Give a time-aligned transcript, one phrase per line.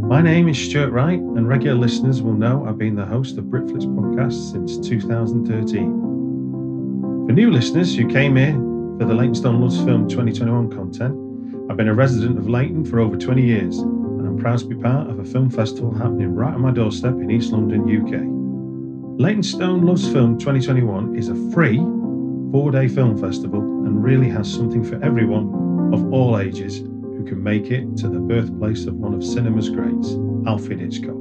[0.00, 3.44] My name is Stuart Wright, and regular listeners will know I've been the host of
[3.44, 7.26] Britflicks podcast since 2013.
[7.26, 11.88] For new listeners who came here for the Leytonstone Loves Film 2021 content, I've been
[11.88, 15.18] a resident of Leyton for over 20 years, and I'm proud to be part of
[15.18, 19.20] a film festival happening right on my doorstep in East London, UK.
[19.20, 21.78] Leytonstone Loves Film 2021 is a free
[22.50, 26.82] four day film festival and really has something for everyone of all ages
[27.18, 30.14] who can make it to the birthplace of one of cinema's greats,
[30.46, 31.16] Alfred Hitchcock.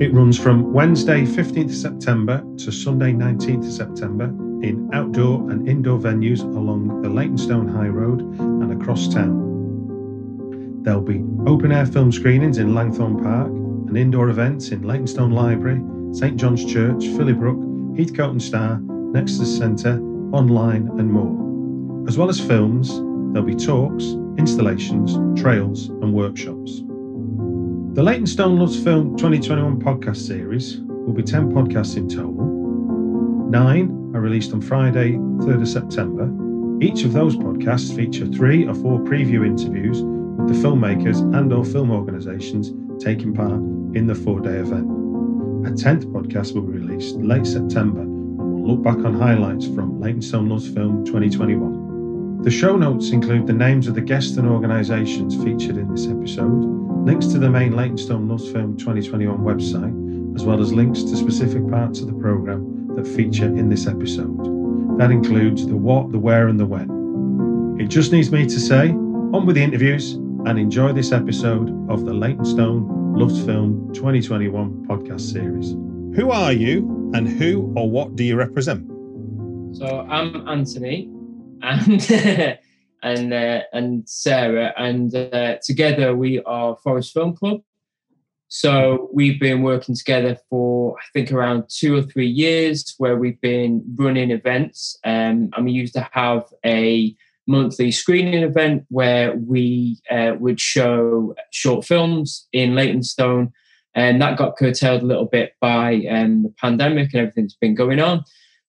[0.00, 4.26] It runs from Wednesday 15th September to Sunday 19th September
[4.62, 10.82] in outdoor and indoor venues along the Leytonstone High Road and across town.
[10.82, 15.82] There'll be open air film screenings in Langthorne Park and indoor events in Leytonstone Library,
[16.14, 17.58] St John's Church, Filly Brook,
[17.96, 20.00] Heathcote and Star, Nexus Centre,
[20.32, 22.06] online and more.
[22.06, 22.88] As well as films,
[23.32, 24.04] there'll be talks,
[24.38, 26.82] installations, trails, and workshops.
[27.94, 32.44] The Leytonstone Loves Film 2021 podcast series will be 10 podcasts in total.
[33.50, 36.28] Nine are released on Friday, 3rd of September.
[36.82, 41.64] Each of those podcasts feature three or four preview interviews with the filmmakers and or
[41.64, 43.52] film organisations taking part
[43.96, 44.90] in the four-day event.
[45.66, 50.00] A 10th podcast will be released late September and will look back on highlights from
[50.00, 51.83] Leytonstone Loves Film 2021.
[52.44, 57.06] The show notes include the names of the guests and organisations featured in this episode,
[57.06, 61.66] links to the main Leytonstone Loves Film 2021 website, as well as links to specific
[61.70, 64.98] parts of the programme that feature in this episode.
[64.98, 67.78] That includes the what, the where, and the when.
[67.80, 72.04] It just needs me to say, on with the interviews and enjoy this episode of
[72.04, 75.70] the Leytonstone Loves Film 2021 podcast series.
[76.14, 78.86] Who are you and who or what do you represent?
[79.74, 81.10] So I'm Anthony,
[81.64, 82.58] and
[83.02, 87.62] and uh, and Sarah, and uh, together we are Forest Film Club.
[88.48, 93.40] So we've been working together for I think around two or three years, where we've
[93.40, 97.14] been running events, um, and we used to have a
[97.46, 103.52] monthly screening event where we uh, would show short films in Leytonstone,
[103.94, 107.74] and that got curtailed a little bit by um, the pandemic and everything that's been
[107.74, 108.24] going on.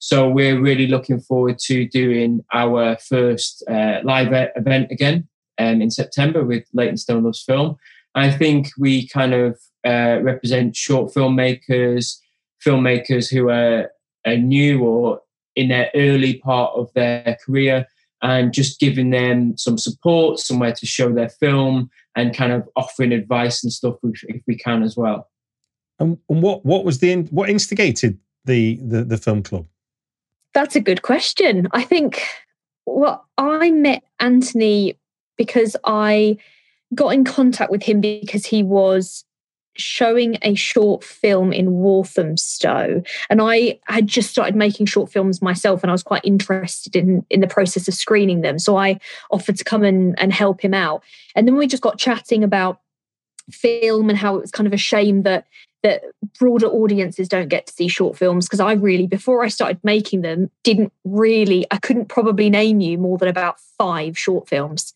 [0.06, 5.28] So we're really looking forward to doing our first uh, live event again
[5.58, 7.78] um, in September with Leytonstone Loves Film.
[8.14, 12.20] I think we kind of uh, represent short filmmakers,
[12.64, 13.90] filmmakers who are,
[14.28, 15.22] are new or
[15.56, 17.88] in their early part of their career,
[18.22, 23.12] and just giving them some support, somewhere to show their film, and kind of offering
[23.12, 25.32] advice and stuff if, we can as well.
[25.98, 29.66] And, and what what was the what instigated the, the the film club?
[30.56, 31.68] That's a good question.
[31.72, 32.24] I think
[32.86, 34.98] well, I met Anthony
[35.38, 36.38] because I
[36.94, 39.26] got in contact with him because he was
[39.78, 43.04] showing a short film in Walthamstow.
[43.30, 47.26] And I had just started making short films myself and I was quite interested in,
[47.30, 48.58] in the process of screening them.
[48.58, 49.00] So I
[49.32, 51.04] offered to come and, and help him out.
[51.36, 52.80] And then we just got chatting about
[53.52, 55.46] film and how it was kind of a shame that
[55.86, 56.04] that
[56.40, 60.22] broader audiences don't get to see short films because I really before I started making
[60.22, 64.96] them didn't really I couldn't probably name you more than about five short films.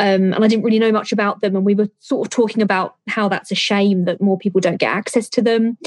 [0.00, 2.62] Um, and I didn't really know much about them and we were sort of talking
[2.62, 5.78] about how that's a shame that more people don't get access to them.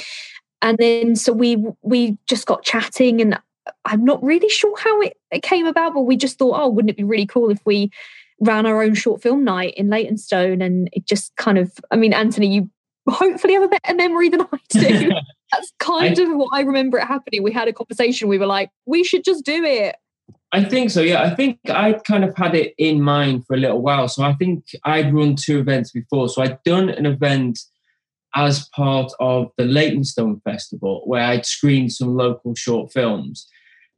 [0.62, 3.38] And then so we we just got chatting and
[3.84, 6.92] I'm not really sure how it, it came about but we just thought oh wouldn't
[6.92, 7.92] it be really cool if we
[8.40, 10.62] ran our own short film night in Leytonstone?
[10.62, 12.70] And it just kind of I mean Anthony you
[13.10, 15.12] hopefully have a better memory than I do.
[15.52, 17.44] That's kind I, of what I remember it happening.
[17.44, 18.28] We had a conversation.
[18.28, 19.96] We were like, we should just do it.
[20.52, 21.02] I think so.
[21.02, 24.08] Yeah, I think I'd kind of had it in mind for a little while.
[24.08, 26.30] So I think I'd run two events before.
[26.30, 27.60] So I'd done an event
[28.36, 33.48] as part of the Leytonstone Festival where I'd screened some local short films,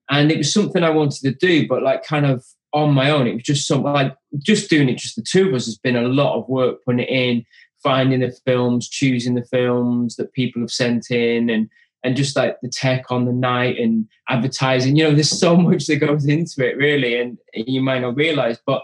[0.09, 3.27] and it was something I wanted to do, but like kind of on my own.
[3.27, 4.97] It was just something like just doing it.
[4.97, 7.45] Just the two of us has been a lot of work putting it in,
[7.83, 11.69] finding the films, choosing the films that people have sent in, and
[12.03, 14.95] and just like the tech on the night and advertising.
[14.95, 18.57] You know, there's so much that goes into it, really, and you might not realize.
[18.65, 18.83] But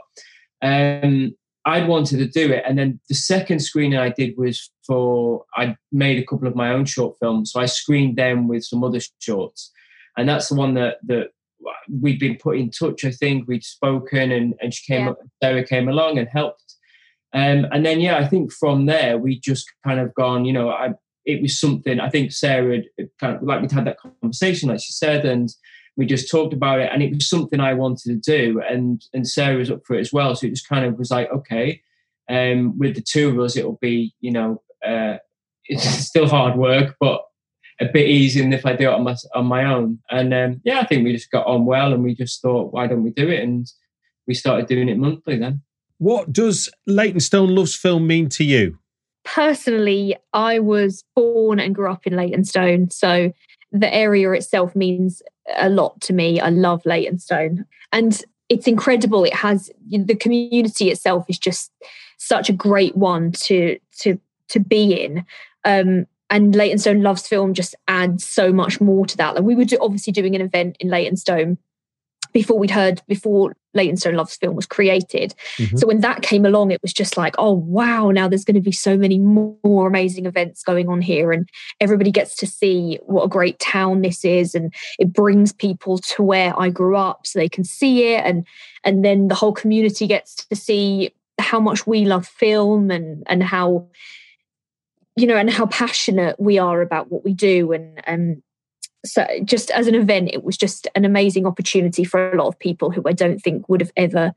[0.61, 5.45] um, I'd wanted to do it, and then the second screening I did was for
[5.55, 8.83] I made a couple of my own short films, so I screened them with some
[8.83, 9.71] other shorts,
[10.17, 11.29] and that's the one that that
[12.01, 13.05] we'd been put in touch.
[13.05, 15.13] I think we'd spoken, and and she came, yeah.
[15.41, 16.64] Sarah came along and helped.
[17.35, 20.45] Um, and then yeah, I think from there we just kind of gone.
[20.45, 20.93] You know, I
[21.25, 24.79] it was something I think Sarah had kind of like we'd had that conversation, like
[24.79, 25.49] she said, and
[25.97, 29.27] we just talked about it, and it was something I wanted to do, and and
[29.27, 30.33] Sarah was up for it as well.
[30.33, 31.81] So it just kind of was like, okay,
[32.29, 35.17] um, with the two of us, it'll be you know, uh,
[35.65, 37.21] it's still hard work, but
[37.81, 39.99] a bit easier than if I do it on my on my own.
[40.09, 42.87] And um, yeah, I think we just got on well, and we just thought, why
[42.87, 43.43] don't we do it?
[43.43, 43.69] And
[44.25, 45.61] we started doing it monthly then.
[45.97, 48.77] What does Leytonstone Loves Film mean to you?
[49.25, 52.89] personally, I was born and grew up in Leytonstone.
[52.91, 53.33] So
[53.71, 55.21] the area itself means
[55.57, 56.39] a lot to me.
[56.39, 57.65] I love Leytonstone.
[57.91, 59.25] And it's incredible.
[59.25, 61.71] It has the community itself is just
[62.17, 64.19] such a great one to to
[64.49, 65.25] to be in.
[65.65, 69.35] Um, and Leytonstone Loves Film just adds so much more to that.
[69.35, 71.57] Like we were obviously doing an event in Leytonstone
[72.31, 75.35] before we'd heard before Leytonstone Loves film was created.
[75.57, 75.77] Mm-hmm.
[75.77, 78.61] So when that came along, it was just like, oh wow, now there's going to
[78.61, 81.47] be so many more amazing events going on here, and
[81.79, 86.23] everybody gets to see what a great town this is, and it brings people to
[86.23, 88.45] where I grew up so they can see it, and
[88.83, 93.43] and then the whole community gets to see how much we love film and and
[93.43, 93.87] how
[95.15, 98.41] you know and how passionate we are about what we do and and
[99.05, 102.59] so just as an event it was just an amazing opportunity for a lot of
[102.59, 104.33] people who i don't think would have ever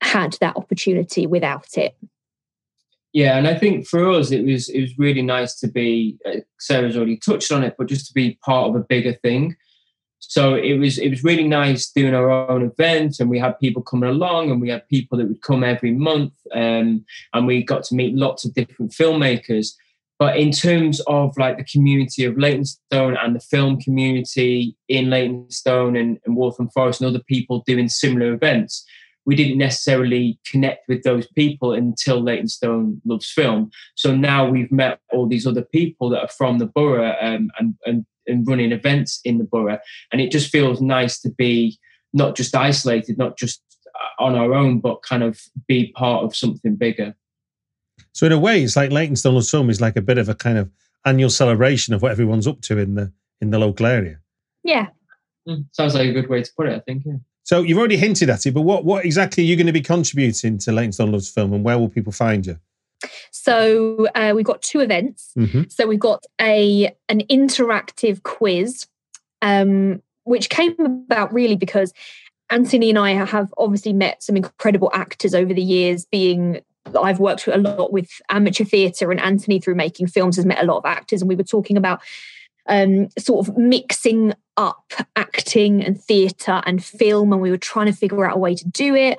[0.00, 1.96] had that opportunity without it.
[3.12, 6.40] Yeah and i think for us it was it was really nice to be uh,
[6.58, 9.56] sarah's already touched on it but just to be part of a bigger thing.
[10.24, 13.82] So it was it was really nice doing our own event and we had people
[13.82, 17.82] coming along and we had people that would come every month um, and we got
[17.84, 19.74] to meet lots of different filmmakers
[20.22, 25.96] but in terms of like the community of Leytonstone and the film community in Leytonstone
[25.96, 28.86] and, and Waltham Forest and other people doing similar events,
[29.26, 33.72] we didn't necessarily connect with those people until Leytonstone loves film.
[33.96, 37.74] So now we've met all these other people that are from the borough um, and,
[37.84, 39.80] and, and running events in the borough.
[40.12, 41.80] And it just feels nice to be
[42.12, 43.60] not just isolated, not just
[43.92, 47.16] uh, on our own, but kind of be part of something bigger.
[48.12, 50.58] So in a way, it's like Leytonstone Film is like a bit of a kind
[50.58, 50.70] of
[51.04, 54.18] annual celebration of what everyone's up to in the in the local area.
[54.62, 54.88] Yeah,
[55.48, 56.76] mm, sounds like a good way to put it.
[56.76, 57.04] I think.
[57.04, 57.16] Yeah.
[57.44, 59.80] So you've already hinted at it, but what what exactly are you going to be
[59.80, 62.58] contributing to Leytonstone Loves Film, and where will people find you?
[63.30, 65.32] So uh, we've got two events.
[65.36, 65.62] Mm-hmm.
[65.68, 68.86] So we've got a an interactive quiz,
[69.40, 71.92] um, which came about really because
[72.50, 76.60] Anthony and I have obviously met some incredible actors over the years, being
[77.00, 80.66] I've worked a lot with amateur theatre, and Anthony, through making films, has met a
[80.66, 81.22] lot of actors.
[81.22, 82.00] And we were talking about
[82.68, 87.92] um, sort of mixing up acting and theatre and film, and we were trying to
[87.92, 89.18] figure out a way to do it.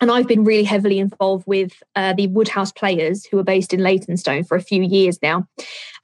[0.00, 3.80] And I've been really heavily involved with uh, the Woodhouse Players, who are based in
[3.80, 5.48] Leytonstone, for a few years now.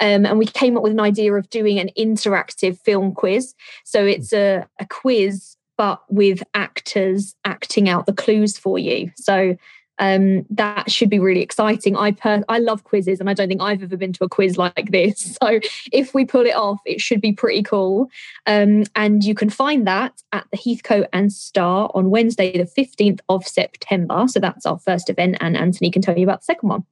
[0.01, 3.55] Um, and we came up with an idea of doing an interactive film quiz.
[3.85, 9.11] So it's a, a quiz, but with actors acting out the clues for you.
[9.17, 9.57] So
[10.01, 11.95] um, that should be really exciting.
[11.95, 14.59] I per- I love quizzes, and I don't think I've ever been to a quiz
[14.59, 15.39] like this.
[15.51, 15.61] So
[15.93, 18.11] if we pull it off, it should be pretty cool.
[18.47, 23.21] Um, and you can find that at the Heathcote and Star on Wednesday, the fifteenth
[23.29, 24.27] of September.
[24.29, 26.85] So that's our first event, and Anthony can tell you about the second one.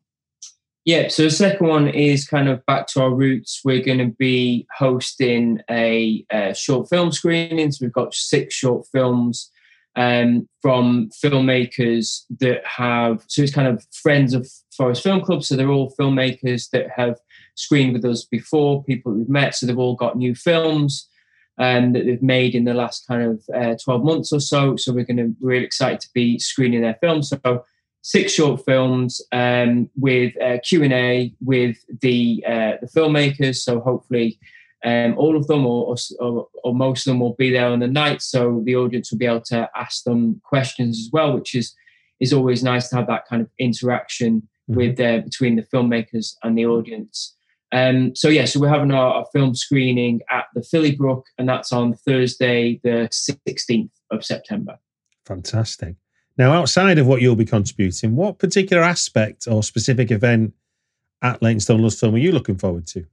[0.85, 3.61] Yeah, so the second one is kind of back to our roots.
[3.65, 7.71] We're going to be hosting a, a short film screening.
[7.73, 9.50] So we've got six short films
[9.99, 15.43] um, from filmmakers that have, so it's kind of friends of Forest Film Club.
[15.43, 17.19] So they're all filmmakers that have
[17.57, 19.57] screened with us before, people we've met.
[19.57, 21.09] So they've all got new films
[21.59, 24.76] um, that they've made in the last kind of uh, 12 months or so.
[24.76, 27.31] So we're going to be really excited to be screening their films.
[27.31, 27.64] So
[28.02, 33.57] six short films um, with uh, Q and A with the uh, the filmmakers.
[33.57, 34.38] So hopefully
[34.85, 37.88] um, all of them or, or, or, most of them will be there on the
[37.88, 38.23] night.
[38.23, 41.75] So the audience will be able to ask them questions as well, which is,
[42.20, 44.76] is always nice to have that kind of interaction mm-hmm.
[44.76, 47.35] with uh, between the filmmakers and the audience.
[47.73, 51.49] Um, so yeah, so we're having our, our, film screening at the Filly Brook, and
[51.49, 54.78] that's on Thursday, the 16th of September.
[55.26, 55.97] Fantastic.
[56.38, 60.54] Now, outside of what you'll be contributing, what particular aspect or specific event
[61.20, 63.04] at Leytonstone Loves Film are you looking forward to?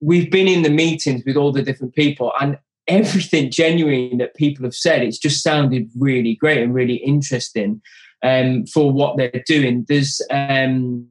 [0.00, 4.64] We've been in the meetings with all the different people, and everything genuine that people
[4.64, 7.82] have said, it's just sounded really great and really interesting
[8.22, 9.84] um, for what they're doing.
[9.88, 11.06] There's um,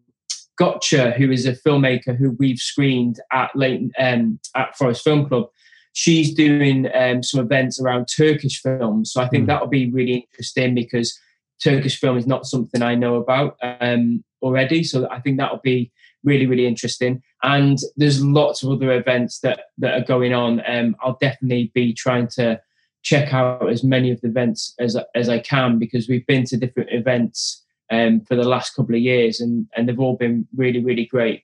[0.58, 5.50] Gotcha, who is a filmmaker who we've screened at Leighton um, at Forest Film Club.
[5.94, 9.48] She's doing um, some events around Turkish films, so I think mm.
[9.48, 11.17] that'll be really interesting because
[11.63, 14.84] Turkish film is not something I know about um, already.
[14.84, 15.91] So I think that'll be
[16.27, 17.24] really, really interesting.
[17.41, 20.62] And there's lots of other events that that are going on.
[20.67, 22.60] Um, I'll definitely be trying to
[23.03, 26.57] check out as many of the events as as I can because we've been to
[26.57, 30.84] different events um, for the last couple of years, and and they've all been really,
[30.84, 31.43] really great.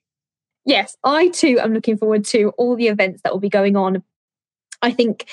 [0.65, 4.03] Yes, I too am looking forward to all the events that will be going on.
[4.81, 5.29] I think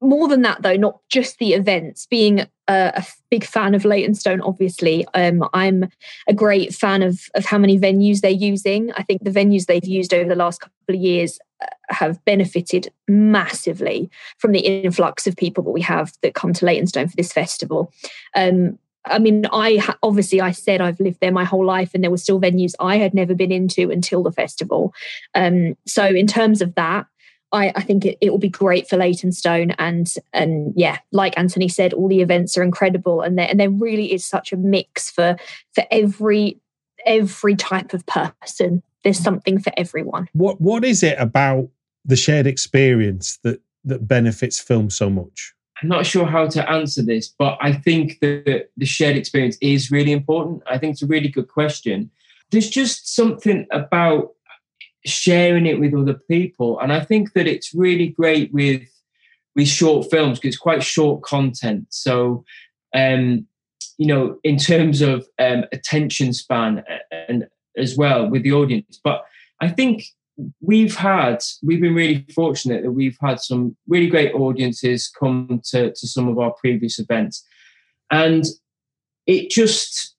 [0.00, 2.06] more than that though not just the events.
[2.06, 5.88] Being a, a big fan of Leytonstone obviously um, i'm
[6.28, 8.92] a great fan of of how many venues they're using.
[8.92, 12.92] I think the venues they've used over the last couple of years uh, have benefited
[13.08, 17.32] massively from the influx of people that we have that come to Leytonstone for this
[17.32, 17.92] festival.
[18.34, 22.10] Um, I mean, I obviously I said I've lived there my whole life, and there
[22.10, 24.92] were still venues I had never been into until the festival.
[25.34, 27.06] Um, so, in terms of that,
[27.56, 31.68] I, I think it, it will be great for Leytonstone and and yeah, like Anthony
[31.68, 35.10] said, all the events are incredible and there and there really is such a mix
[35.10, 35.36] for
[35.74, 36.60] for every
[37.06, 38.82] every type of person.
[39.02, 40.28] There's something for everyone.
[40.32, 41.68] What what is it about
[42.04, 45.54] the shared experience that that benefits film so much?
[45.82, 49.90] I'm not sure how to answer this, but I think that the shared experience is
[49.90, 50.62] really important.
[50.70, 52.10] I think it's a really good question.
[52.50, 54.35] There's just something about
[55.06, 56.78] sharing it with other people.
[56.80, 58.82] And I think that it's really great with
[59.54, 61.86] with short films because it's quite short content.
[61.88, 62.44] So,
[62.94, 63.46] um,
[63.96, 67.46] you know, in terms of um, attention span and
[67.76, 69.00] as well with the audience.
[69.02, 69.24] But
[69.60, 70.04] I think
[70.60, 75.92] we've had we've been really fortunate that we've had some really great audiences come to,
[75.92, 77.44] to some of our previous events
[78.10, 78.44] and
[79.26, 80.14] it just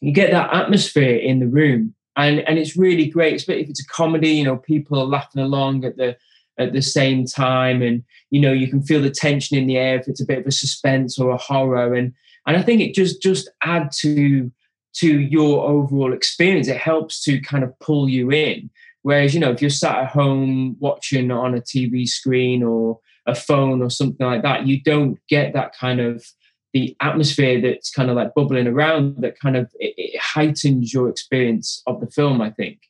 [0.00, 3.34] you get that atmosphere in the room and and it's really great.
[3.34, 6.16] Especially if it's a comedy, you know, people are laughing along at the
[6.58, 9.98] at the same time, and you know, you can feel the tension in the air
[9.98, 12.12] if it's a bit of a suspense or a horror, and
[12.46, 14.50] and I think it just just add to
[14.94, 16.68] to your overall experience.
[16.68, 18.70] It helps to kind of pull you in.
[19.02, 23.34] Whereas, you know, if you're sat at home watching on a TV screen or a
[23.34, 26.24] phone or something like that, you don't get that kind of
[26.74, 31.08] the atmosphere that's kind of like bubbling around that kind of it, it heightens your
[31.08, 32.80] experience of the film i think.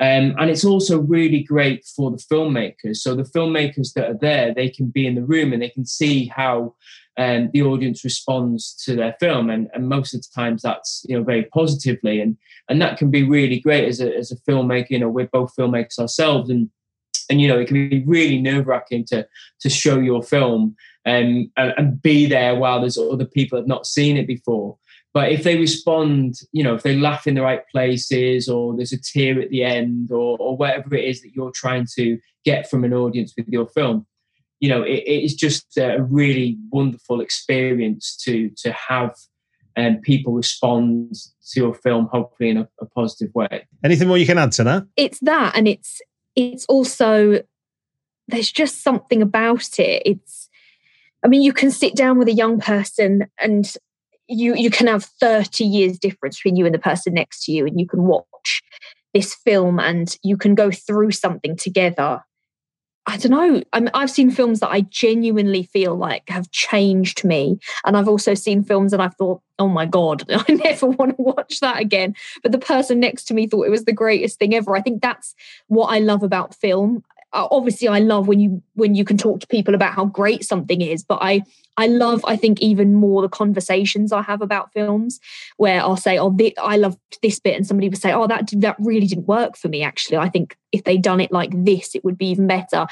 [0.00, 2.98] Um, and it's also really great for the filmmakers.
[2.98, 5.84] So the filmmakers that are there they can be in the room and they can
[5.84, 6.76] see how
[7.16, 9.50] um, the audience responds to their film.
[9.50, 12.20] And, and most of the times that's you know very positively.
[12.20, 12.36] And
[12.68, 14.90] and that can be really great as a, as a filmmaker.
[14.90, 16.70] You know we're both filmmakers ourselves and
[17.28, 19.26] and you know it can be really nerve wracking to
[19.60, 20.76] to show your film
[21.08, 24.76] um, and, and be there while there's other people that have not seen it before.
[25.14, 28.92] But if they respond, you know, if they laugh in the right places, or there's
[28.92, 32.68] a tear at the end, or, or whatever it is that you're trying to get
[32.68, 34.06] from an audience with your film,
[34.60, 39.14] you know, it, it is just a really wonderful experience to to have
[39.76, 41.14] um, people respond
[41.52, 43.66] to your film, hopefully in a, a positive way.
[43.84, 44.86] Anything more you can add to that?
[44.96, 46.00] It's that, and it's
[46.36, 47.42] it's also
[48.28, 50.02] there's just something about it.
[50.04, 50.47] It's
[51.24, 53.72] I mean, you can sit down with a young person and
[54.28, 57.66] you you can have 30 years difference between you and the person next to you
[57.66, 58.62] and you can watch
[59.14, 62.22] this film and you can go through something together.
[63.06, 63.62] I don't know.
[63.72, 67.58] I have seen films that i genuinely feel like have changed me.
[67.86, 71.22] And i've also seen films and i've thought oh my god i never want to
[71.22, 72.14] watch that again.
[72.42, 74.76] But the person next to me thought it was the greatest thing ever.
[74.76, 75.34] I think that's
[75.68, 79.46] what i love about film obviously I love when you when you can talk to
[79.46, 81.42] people about how great something is but I
[81.76, 85.20] I love I think even more the conversations I have about films
[85.56, 88.50] where I'll say oh th- I love this bit and somebody would say oh that
[88.56, 90.16] that really didn't work for me actually.
[90.16, 92.86] I think if they'd done it like this it would be even better.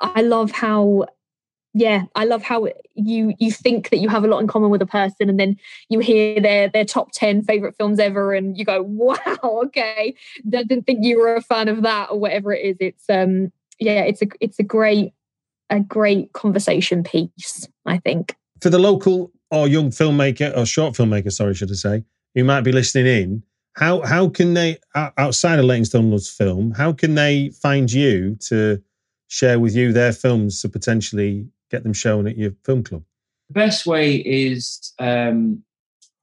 [0.00, 1.06] I love how
[1.76, 4.80] yeah i love how you you think that you have a lot in common with
[4.80, 5.56] a person and then
[5.88, 9.16] you hear their their top 10 favorite films ever and you go wow
[9.64, 10.14] okay.
[10.48, 12.76] Didn't think you were a fan of that or whatever it is.
[12.80, 15.12] It's um yeah, it's a it's a great
[15.70, 17.68] a great conversation piece.
[17.86, 22.04] I think for the local or young filmmaker or short filmmaker, sorry, should I say,
[22.34, 23.42] who might be listening in.
[23.76, 26.72] How how can they outside of Leytonstone Loves film?
[26.72, 28.80] How can they find you to
[29.28, 33.02] share with you their films to potentially get them shown at your film club?
[33.48, 35.64] The best way is um,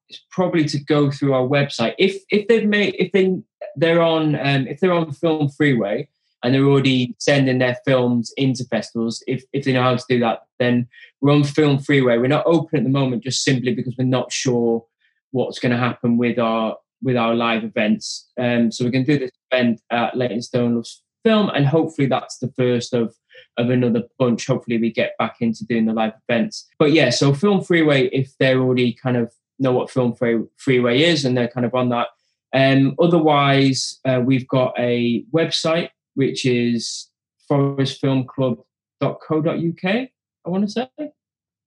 [0.09, 1.95] is probably to go through our website.
[1.97, 3.37] If if they've made if they
[3.75, 6.07] they're on um, if they're on Film Freeway
[6.43, 10.19] and they're already sending their films into festivals, if if they know how to do
[10.19, 10.87] that, then
[11.19, 12.17] we're on Film Freeway.
[12.17, 14.85] We're not open at the moment just simply because we're not sure
[15.31, 18.29] what's going to happen with our with our live events.
[18.39, 22.37] Um, so we're going to do this event at Leytonstone Loves Film, and hopefully that's
[22.37, 23.15] the first of
[23.57, 24.47] of another bunch.
[24.47, 26.67] Hopefully we get back into doing the live events.
[26.79, 29.31] But yeah, so Film Freeway, if they're already kind of
[29.61, 30.15] know what Film
[30.57, 32.07] Freeway is and they're kind of on that.
[32.53, 37.09] Um, otherwise, uh, we've got a website which is
[37.49, 40.09] forestfilmclub.co.uk.
[40.43, 40.89] I want to say.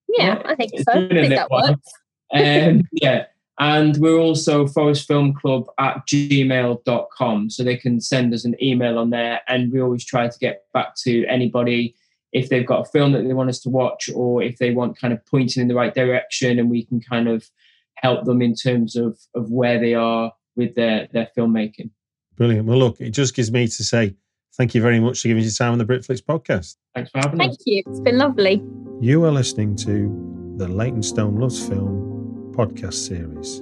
[0.08, 0.92] Yeah, I think so.
[0.92, 1.90] I think that works.
[2.32, 3.24] um, yeah.
[3.60, 7.50] And we're also forestfilmclub at gmail.com.
[7.50, 9.40] So they can send us an email on there.
[9.46, 11.94] And we always try to get back to anybody
[12.32, 14.98] if they've got a film that they want us to watch or if they want
[14.98, 17.48] kind of pointing in the right direction and we can kind of
[17.96, 21.90] help them in terms of, of where they are with their, their filmmaking.
[22.36, 22.66] Brilliant.
[22.66, 24.16] Well, look, it just gives me to say
[24.56, 26.76] thank you very much for giving us your time on the Britflicks podcast.
[26.94, 27.56] Thanks for having thank us.
[27.58, 27.82] Thank you.
[27.87, 28.62] It's been lovely.
[29.00, 33.61] You are listening to the Leytonstone Loves Film podcast series.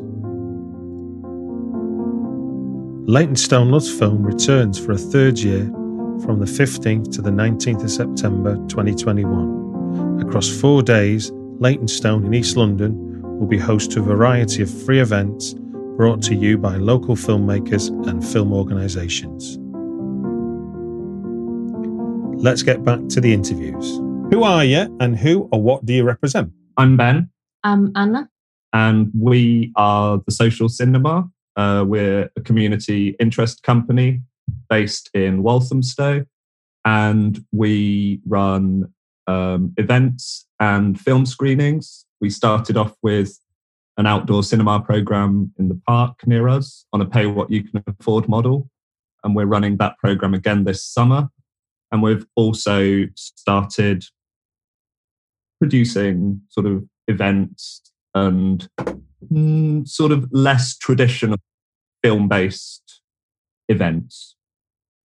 [3.09, 5.65] Leytonstone Loves Film returns for a third year
[6.25, 10.21] from the 15th to the 19th of September 2021.
[10.21, 15.01] Across four days, Leytonstone in East London will be host to a variety of free
[15.01, 15.55] events
[15.97, 19.59] brought to you by local filmmakers and film organisations.
[22.43, 23.99] Let's get back to the interviews.
[24.33, 26.53] Who are you and who or what do you represent?
[26.77, 27.31] I'm Ben.
[27.63, 28.29] I'm Anna
[28.73, 31.31] and we are the Social Cinema.
[31.57, 34.23] Uh, we're a community interest company
[34.69, 36.25] based in Walthamstow,
[36.85, 38.93] and we run
[39.27, 42.07] um, events and film screenings.
[42.21, 43.39] We started off with
[43.99, 47.85] an outdoor cinema program in the park near us on a pay what you can
[47.87, 48.69] afford model,
[49.23, 51.29] and we're running that program again this summer.
[51.93, 54.05] And we've also started
[55.61, 57.83] producing sort of events
[58.15, 58.69] and
[59.31, 61.37] mm, sort of less traditional
[62.03, 63.03] film based
[63.69, 64.35] events.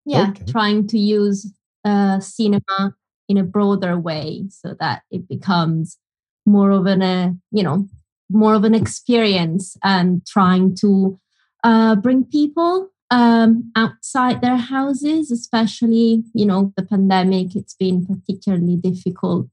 [0.05, 0.45] Yeah, okay.
[0.51, 1.53] trying to use
[1.85, 2.95] uh, cinema
[3.29, 5.99] in a broader way so that it becomes
[6.47, 7.89] more of an, uh, you know,
[8.31, 11.19] more of an experience and trying to
[11.65, 18.77] uh, bring people um, outside their houses, especially, you know, the pandemic, it's been particularly
[18.77, 19.49] difficult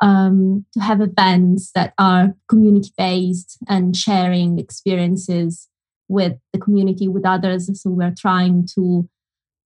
[0.00, 5.68] um, to have events that are community based and sharing experiences
[6.08, 7.70] with the community with others.
[7.80, 9.08] So we're trying to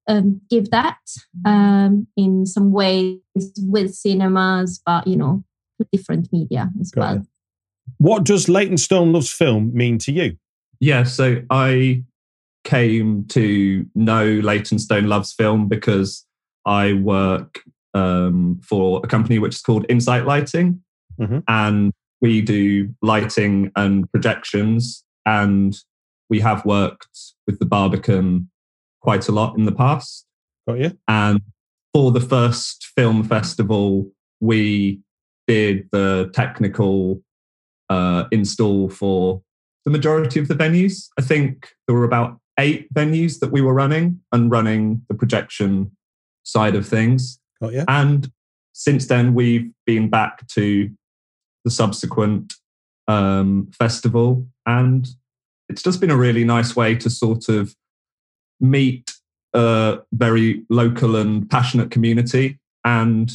[0.08, 0.98] um, give that
[1.46, 3.20] um, in some ways
[3.58, 5.44] with cinemas, but you know,
[5.92, 7.16] different media as Got well.
[7.16, 7.26] It.
[7.98, 10.36] What does Leytonstone Loves Film mean to you?
[10.80, 12.04] Yeah, so I
[12.64, 16.26] came to know Leytonstone Loves Film because
[16.66, 17.62] I work
[17.94, 20.82] um, for a company which is called Insight Lighting.
[21.20, 21.38] Mm-hmm.
[21.46, 25.04] And we do lighting and projections.
[25.26, 25.76] And
[26.28, 28.50] we have worked with the Barbican
[29.00, 30.26] quite a lot in the past.
[30.66, 30.98] Got you.
[31.06, 31.40] And
[31.92, 35.00] for the first film festival, we
[35.46, 37.22] did the technical
[37.90, 39.42] uh, install for
[39.84, 41.08] the majority of the venues.
[41.18, 45.90] I think there were about eight venues that we were running and running the projection
[46.44, 47.38] side of things.
[47.60, 47.84] Got you.
[47.88, 48.30] And
[48.72, 50.90] since then, we've been back to
[51.64, 52.54] the subsequent
[53.08, 55.08] um, festival, and
[55.68, 57.74] it's just been a really nice way to sort of
[58.60, 59.12] meet
[59.54, 63.32] a very local and passionate community, and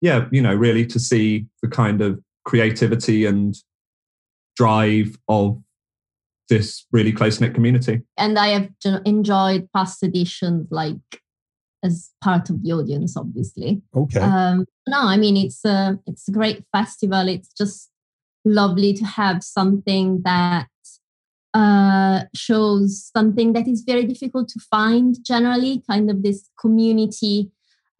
[0.00, 3.56] yeah, you know, really to see the kind of creativity and
[4.56, 5.60] drive of
[6.48, 8.02] this really close knit community.
[8.16, 8.68] And I have
[9.04, 10.96] enjoyed past editions like
[11.82, 13.82] as part of the audience, obviously.
[13.94, 14.20] Okay.
[14.20, 17.28] Um, no, I mean it's a it's a great festival.
[17.28, 17.90] It's just
[18.44, 20.68] lovely to have something that
[21.54, 27.50] uh, shows something that is very difficult to find generally, kind of this community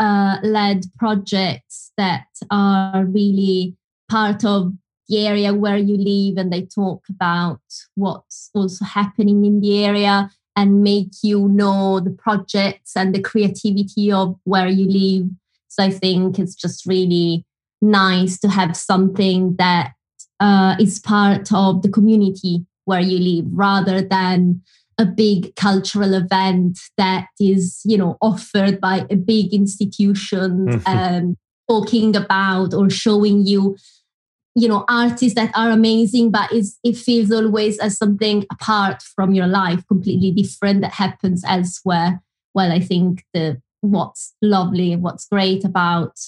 [0.00, 3.76] uh, led projects that are really
[4.11, 4.72] part of
[5.09, 7.61] the area where you live and they talk about
[7.95, 14.12] what's also happening in the area and make you know the projects and the creativity
[14.12, 15.29] of where you live.
[15.69, 17.45] So I think it's just really
[17.83, 19.93] nice to have something that
[20.40, 24.62] uh, is part of the community where you live rather than
[24.99, 31.37] a big cultural event that is you know offered by a big institution and
[31.69, 33.77] talking about or showing you
[34.55, 39.47] you know artists that are amazing but it feels always as something apart from your
[39.47, 42.21] life completely different that happens elsewhere.
[42.55, 46.19] Well i think the what's lovely what's great about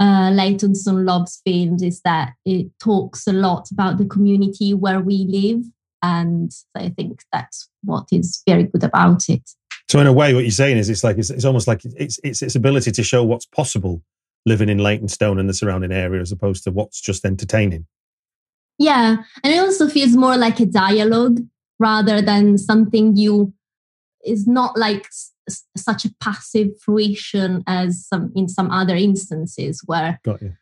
[0.00, 5.26] uh, Leytonstone Loves films is that it talks a lot about the community where we
[5.28, 5.64] live
[6.02, 9.48] and i think that's what is very good about it.
[9.88, 12.18] So in a way what you're saying is it's like it's, it's almost like it's,
[12.24, 14.02] it's its ability to show what's possible
[14.44, 17.86] living in Leytonstone and the surrounding area as opposed to what's just entertaining.
[18.78, 19.16] Yeah.
[19.44, 21.40] And it also feels more like a dialogue
[21.78, 23.52] rather than something you
[24.24, 30.20] is not like s- such a passive fruition as some in some other instances where
[30.26, 30.54] you.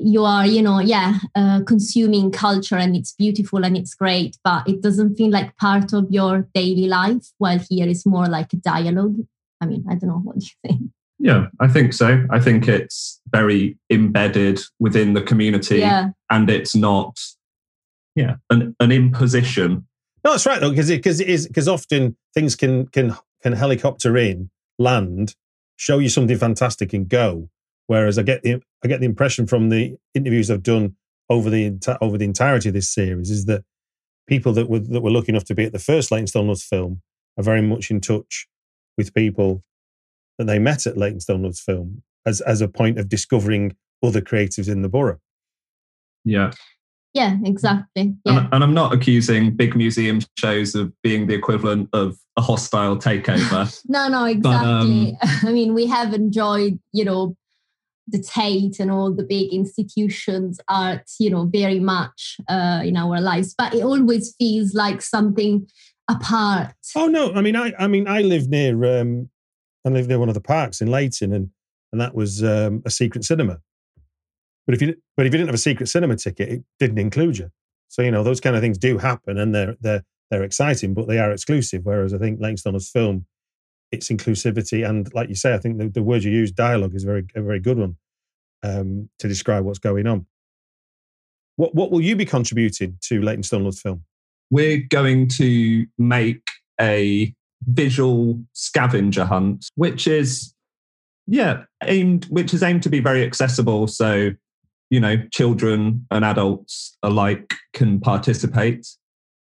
[0.00, 0.24] you.
[0.24, 4.80] are you know yeah uh, consuming culture and it's beautiful and it's great but it
[4.82, 9.16] doesn't feel like part of your daily life while here is more like a dialogue
[9.60, 10.90] i mean i don't know what you think
[11.20, 12.24] yeah, I think so.
[12.30, 16.08] I think it's very embedded within the community yeah.
[16.30, 17.20] and it's not,
[18.16, 19.86] yeah, an, an imposition.
[20.24, 23.52] No, that's right though, because because it, it is because often things can can can
[23.52, 25.34] helicopter in, land,
[25.76, 27.50] show you something fantastic, and go.
[27.86, 30.96] Whereas I get the I get the impression from the interviews I've done
[31.28, 33.64] over the over the entirety of this series is that
[34.26, 37.02] people that were that were lucky enough to be at the first Leytonstone Loves film
[37.36, 38.46] are very much in touch
[38.96, 39.62] with people
[40.40, 44.70] that they met at Leytonstone Loves Film as as a point of discovering other creatives
[44.70, 45.20] in the borough.
[46.24, 46.52] Yeah.
[47.12, 48.14] Yeah, exactly.
[48.24, 48.38] Yeah.
[48.38, 52.96] And, and, I'm not accusing big museum shows of being the equivalent of a hostile
[52.96, 53.78] takeover.
[53.88, 55.18] no, no, exactly.
[55.20, 57.36] But, um, I mean, we have enjoyed, you know,
[58.06, 63.20] the Tate and all the big institutions art, you know, very much uh, in our
[63.20, 63.54] lives.
[63.58, 65.68] But it always feels like something
[66.08, 66.72] apart.
[66.96, 69.28] Oh no, I mean, I, I mean, I live near um,
[69.84, 71.50] I lived near one of the parks in Leyton, and
[71.92, 73.60] and that was um, a secret cinema.
[74.66, 77.38] But if you but if you didn't have a secret cinema ticket, it didn't include
[77.38, 77.50] you.
[77.88, 81.08] So you know those kind of things do happen, and they're they're they're exciting, but
[81.08, 81.84] they are exclusive.
[81.84, 83.26] Whereas I think Leytonstone's film,
[83.90, 87.04] its inclusivity and, like you say, I think the, the word you use, dialogue, is
[87.04, 87.96] very a very good one
[88.62, 90.26] um, to describe what's going on.
[91.56, 94.04] What what will you be contributing to Leytonstone film?
[94.50, 96.48] We're going to make
[96.80, 97.34] a
[97.66, 100.54] visual scavenger hunt, which is
[101.26, 103.86] yeah aimed which is aimed to be very accessible.
[103.86, 104.30] So
[104.90, 108.86] you know children and adults alike can participate.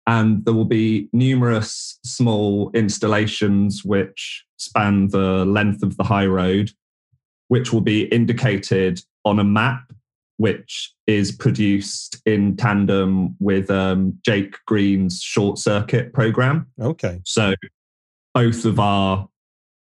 [0.07, 6.73] And there will be numerous small installations which span the length of the high road,
[7.49, 9.93] which will be indicated on a map
[10.39, 16.67] which is produced in tandem with um, Jake Green's short circuit program.
[16.81, 17.21] Okay.
[17.25, 17.55] So
[18.35, 19.29] both of our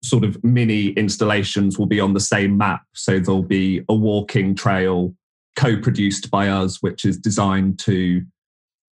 [0.03, 2.83] sort of mini installations will be on the same map.
[2.95, 5.15] So there'll be a walking trail
[5.57, 8.25] co produced by us, which is designed to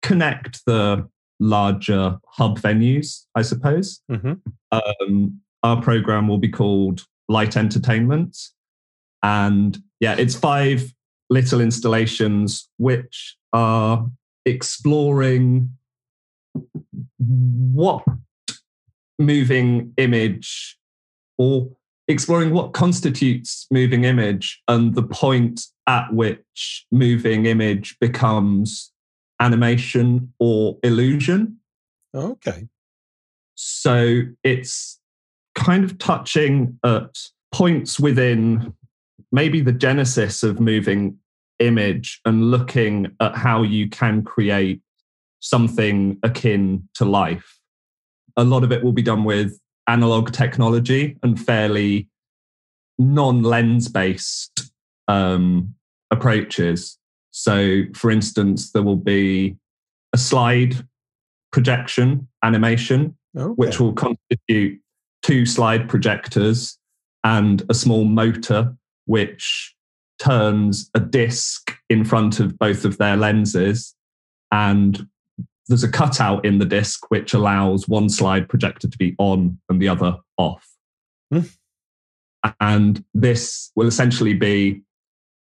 [0.02, 1.08] connect the
[1.40, 4.02] larger hub venues, I suppose.
[4.12, 4.34] Mm-hmm.
[4.72, 8.38] Um, our program will be called Light Entertainment.
[9.24, 10.94] And yeah, it's five
[11.30, 14.10] little installations which are
[14.46, 15.72] exploring
[17.18, 18.04] what
[19.20, 20.78] moving image
[21.38, 21.70] or
[22.08, 28.92] exploring what constitutes moving image and the point at which moving image becomes
[29.40, 31.58] animation or illusion.
[32.16, 32.68] Okay.
[33.56, 35.00] So it's
[35.54, 37.16] kind of touching at
[37.52, 38.74] points within
[39.32, 41.18] maybe the genesis of moving
[41.60, 44.82] image and looking at how you can create
[45.42, 47.59] something akin to life
[48.40, 52.08] a lot of it will be done with analog technology and fairly
[52.98, 54.72] non lens based
[55.10, 55.76] um,
[56.10, 56.98] approaches.
[57.32, 59.58] So, for instance, there will be
[60.14, 60.88] a slide
[61.52, 63.52] projection animation, okay.
[63.56, 64.80] which will constitute
[65.22, 66.78] two slide projectors
[67.26, 68.74] and a small motor,
[69.06, 69.76] which
[70.18, 73.96] turns a disc in front of both of their lenses
[74.52, 75.08] and
[75.70, 79.80] there's a cutout in the disc which allows one slide projector to be on and
[79.80, 80.68] the other off.
[81.32, 81.42] Hmm.
[82.60, 84.82] And this will essentially be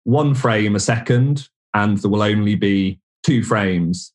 [0.04, 4.14] one frame a second, and there will only be two frames,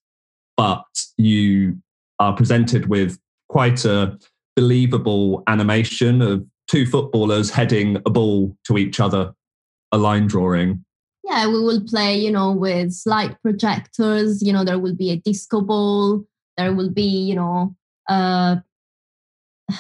[0.57, 0.85] but
[1.17, 1.79] you
[2.21, 4.17] are presented with quite a
[4.55, 9.35] believable animation of two footballers heading a ball to each other,
[9.93, 10.85] a line drawing.
[11.25, 14.43] Yeah, we will play, you know, with slide projectors.
[14.43, 16.25] You know, there will be a disco ball.
[16.57, 17.75] There will be, you know,
[18.09, 18.57] uh,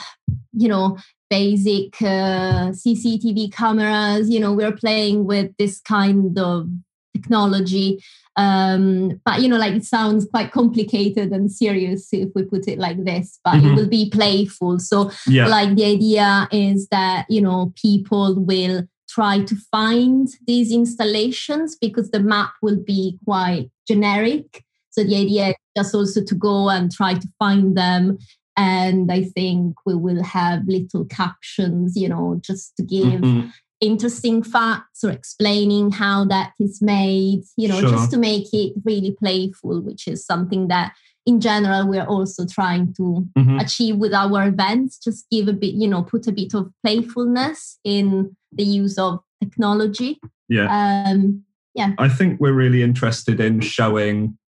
[0.52, 0.96] you know,
[1.28, 4.30] basic uh, CCTV cameras.
[4.30, 6.68] You know, we're playing with this kind of
[7.14, 8.00] technology
[8.36, 12.78] um, but you know like it sounds quite complicated and serious if we put it
[12.78, 13.68] like this but mm-hmm.
[13.68, 15.46] it will be playful so yeah.
[15.46, 18.82] like the idea is that you know people will
[19.14, 24.64] try to find these installations because the map will be quite generic.
[24.90, 28.18] So the idea is just also to go and try to find them.
[28.56, 33.48] And i think we will have little captions you know just to give mm-hmm.
[33.80, 37.90] interesting facts or explaining how that is made, you know, sure.
[37.90, 40.94] just to make it really playful, which is something that
[41.26, 43.58] in general we're also trying to mm-hmm.
[43.58, 44.98] achieve with our events.
[44.98, 49.20] Just give a bit, you know, put a bit of playfulness in the use of
[49.42, 50.20] technology.
[50.48, 50.68] Yeah.
[51.06, 51.92] Um, yeah.
[51.98, 54.38] I think we're really interested in showing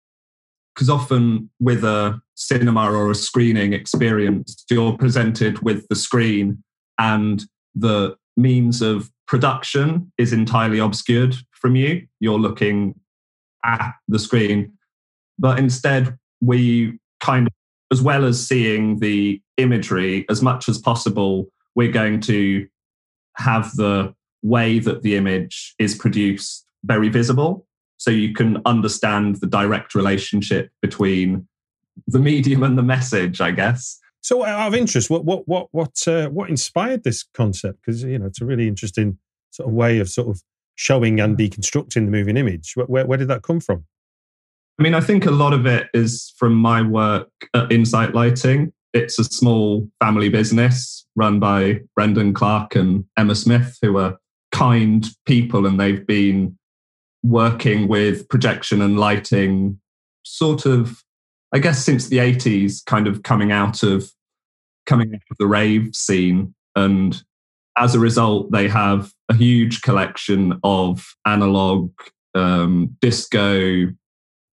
[0.74, 6.62] because often with a cinema or a screening experience, you're presented with the screen
[6.98, 12.06] and the means of production is entirely obscured from you.
[12.20, 12.94] You're looking
[13.64, 14.74] at the screen.
[15.38, 17.52] But instead, we kind of,
[17.92, 22.66] as well as seeing the imagery as much as possible, we're going to
[23.36, 27.66] have the way that the image is produced very visible.
[27.98, 31.46] So you can understand the direct relationship between
[32.06, 33.98] the medium and the message, I guess.
[34.20, 37.80] So, out of interest, what what what what uh, what inspired this concept?
[37.80, 39.18] Because you know it's a really interesting
[39.50, 40.42] sort of way of sort of
[40.74, 42.72] showing and deconstructing the moving image.
[42.74, 43.86] Where, where, where did that come from?
[44.78, 48.72] I mean, I think a lot of it is from my work at Insight Lighting.
[48.92, 54.18] It's a small family business run by Brendan Clark and Emma Smith, who are
[54.52, 56.58] kind people, and they've been
[57.22, 59.80] working with projection and lighting
[60.24, 61.02] sort of,
[61.52, 64.10] I guess, since the 80s, kind of coming out of
[64.84, 66.54] coming out of the rave scene.
[66.76, 67.20] And
[67.78, 71.90] as a result, they have a huge collection of analog,
[72.34, 73.88] um, disco,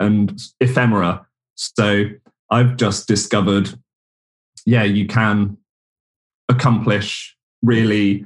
[0.00, 1.26] and ephemera.
[1.54, 2.04] So
[2.50, 3.74] I've just discovered,
[4.64, 5.56] yeah, you can
[6.48, 8.24] accomplish really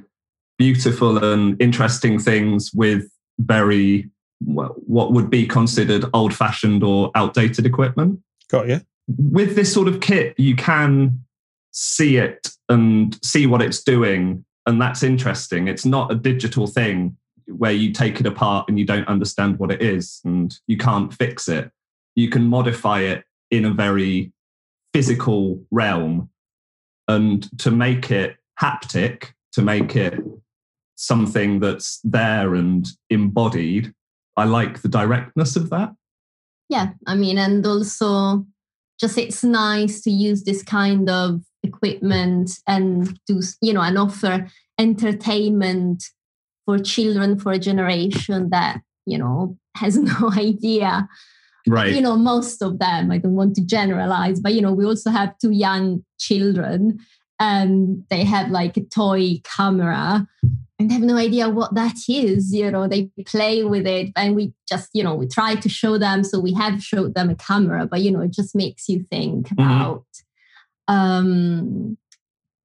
[0.57, 3.09] beautiful and interesting things with
[3.39, 4.09] very
[4.39, 8.19] what would be considered old fashioned or outdated equipment.
[8.49, 8.81] Got you.
[9.07, 11.23] With this sort of kit, you can
[11.71, 14.45] see it and see what it's doing.
[14.65, 15.67] And that's interesting.
[15.67, 19.71] It's not a digital thing where you take it apart and you don't understand what
[19.71, 21.71] it is and you can't fix it.
[22.15, 24.31] You can modify it in a very
[24.93, 26.29] physical realm.
[27.07, 30.19] And to make it haptic, to make it
[30.95, 33.93] something that's there and embodied,
[34.37, 35.93] I like the directness of that.
[36.69, 38.45] Yeah, I mean, and also
[38.99, 44.47] just it's nice to use this kind of equipment and do you know and offer
[44.79, 46.03] entertainment
[46.65, 51.07] for children for a generation that you know has no idea.
[51.65, 51.93] Right.
[51.95, 55.11] you know most of them i don't want to generalize but you know we also
[55.11, 56.99] have two young children
[57.39, 60.27] and they have like a toy camera
[60.79, 64.35] and they have no idea what that is you know they play with it and
[64.35, 66.23] we just you know we try to show them.
[66.23, 69.49] So we have showed them a camera but you know it just makes you think
[69.49, 69.61] mm-hmm.
[69.61, 70.05] about
[70.87, 71.97] um,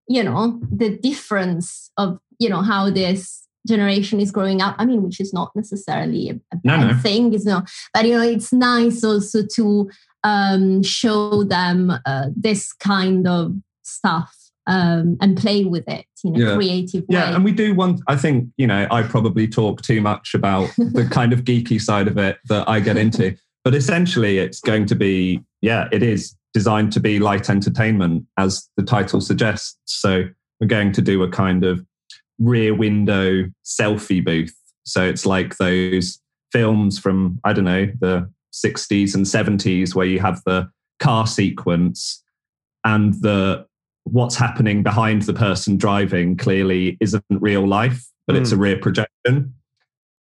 [0.09, 5.03] you know the difference of you know how this generation is growing up i mean
[5.03, 6.99] which is not necessarily a, a bad no, no.
[6.99, 7.63] thing is no
[7.95, 9.89] but you know it's nice also to
[10.25, 14.35] um, show them uh, this kind of stuff
[14.69, 16.55] um, and play with it in a yeah.
[16.55, 17.17] creative way.
[17.17, 20.69] Yeah, and we do want, I think, you know, I probably talk too much about
[20.79, 23.37] the kind of geeky side of it that I get into.
[23.65, 28.67] But essentially, it's going to be, yeah, it is designed to be light entertainment, as
[28.79, 29.77] the title suggests.
[29.85, 30.25] So
[30.59, 31.85] we're going to do a kind of
[32.39, 34.55] rear window selfie booth.
[34.85, 36.21] So it's like those
[36.53, 42.23] films from, I don't know, the 60s and 70s where you have the car sequence
[42.85, 43.67] and the
[44.05, 48.41] what's happening behind the person driving clearly isn't real life, but mm.
[48.41, 48.63] it's a hmm.
[48.63, 49.55] rear projection.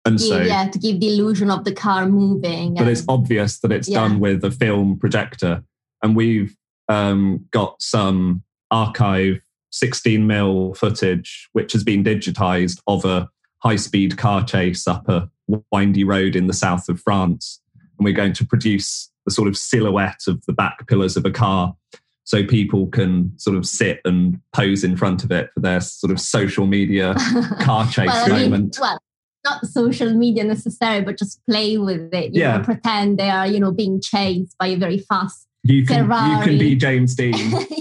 [0.04, 2.74] And so, yeah, to give the illusion of the car moving.
[2.74, 4.00] But and, it's obvious that it's yeah.
[4.00, 5.64] done with a film projector
[6.02, 6.54] and we've
[6.88, 13.28] um, got some archive 16 mil footage which has been digitized of a
[13.62, 15.28] high speed car chase up a
[15.72, 17.60] windy road in the south of France.
[17.98, 21.30] And we're going to produce the sort of silhouette of the back pillars of a
[21.30, 21.74] car.
[22.24, 26.10] so people can sort of sit and pose in front of it for their sort
[26.10, 27.14] of social media
[27.60, 28.78] car chase well, moment.
[28.78, 28.98] I mean, well,
[29.44, 32.34] not social media necessarily, but just play with it.
[32.34, 32.58] You yeah.
[32.58, 36.38] know, pretend they are, you know, being chased by a very fast you can Ferrari.
[36.38, 37.34] you can be James Dean.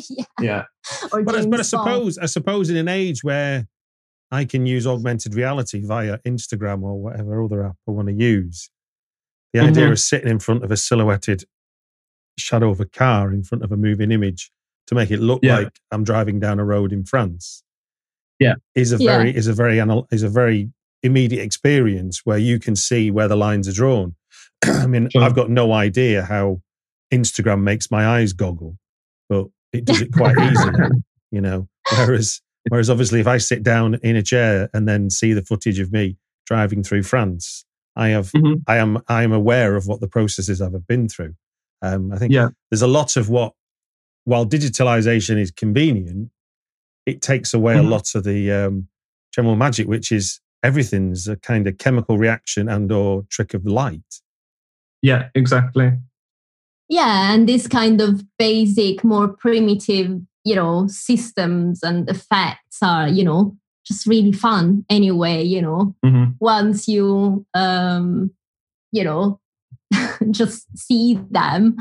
[0.10, 0.26] yeah.
[0.42, 0.64] yeah.
[1.12, 3.68] Or but, James but I suppose I suppose in an age where
[4.32, 8.70] I can use augmented reality via Instagram or whatever other app I want to use.
[9.54, 9.70] The mm-hmm.
[9.70, 11.46] idea of sitting in front of a silhouetted
[12.38, 14.52] shadow of a car in front of a moving image
[14.88, 15.60] to make it look yeah.
[15.60, 17.64] like I'm driving down a road in France.
[18.40, 19.38] Yeah, is a very yeah.
[19.38, 19.80] is a very
[20.12, 20.72] is a very
[21.04, 24.16] immediate experience where you can see where the lines are drawn.
[24.66, 25.24] I mean, sure.
[25.24, 26.62] I've got no idea how
[27.14, 28.78] Instagram makes my eyes goggle,
[29.30, 30.90] but it does it quite easily,
[31.32, 31.68] you know.
[31.96, 35.80] Whereas, whereas obviously, if I sit down in a chair and then see the footage
[35.80, 37.66] of me driving through France,
[37.96, 38.62] I have, mm-hmm.
[38.68, 41.36] I am, I am aware of what the processes I've been through.
[41.82, 42.50] Um, I think yeah.
[42.70, 43.54] there's a lot of what,
[44.26, 46.30] while digitalization is convenient,
[47.06, 47.88] it takes away mm-hmm.
[47.88, 48.88] a lot of the um,
[49.34, 54.22] general magic, which is everything's a kind of chemical reaction and or trick of light.
[55.02, 55.94] Yeah, exactly.
[56.90, 63.24] Yeah, and this kind of basic, more primitive, you know, systems and effects are, you
[63.24, 65.96] know, just really fun anyway, you know.
[66.06, 66.32] Mm-hmm.
[66.40, 68.32] Once you um,
[68.92, 69.40] you know,
[70.32, 71.76] just see them.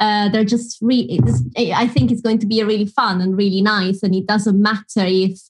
[0.00, 1.18] Uh, they're just really,
[1.56, 4.02] I think it's going to be really fun and really nice.
[4.02, 5.40] And it doesn't matter if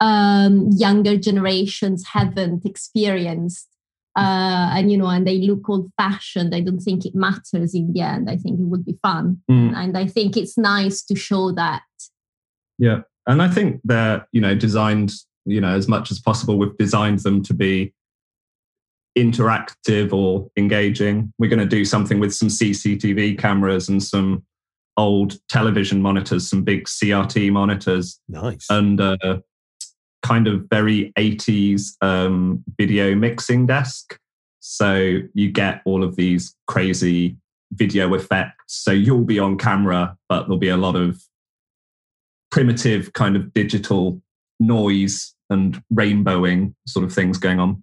[0.00, 3.68] um, younger generations haven't experienced
[4.16, 7.92] uh, and you know and they look old fashioned i don't think it matters in
[7.92, 8.28] the end.
[8.28, 9.40] I think it would be fun.
[9.50, 9.74] Mm.
[9.74, 11.82] and i think it's nice to show that.
[12.78, 13.00] Yeah.
[13.26, 15.12] And i think they're you know designed
[15.44, 17.94] you know as much as possible we've designed them to be
[19.18, 21.32] interactive or engaging.
[21.38, 24.44] We're going to do something with some cctv cameras and some
[24.96, 28.20] old television monitors some big crt monitors.
[28.28, 28.66] Nice.
[28.70, 29.40] And uh,
[30.22, 34.18] kind of very 80s um, video mixing desk.
[34.60, 37.36] So you get all of these crazy
[37.72, 38.54] video effects.
[38.68, 41.22] So you'll be on camera, but there'll be a lot of
[42.50, 44.20] primitive kind of digital
[44.58, 47.82] noise and rainbowing sort of things going on.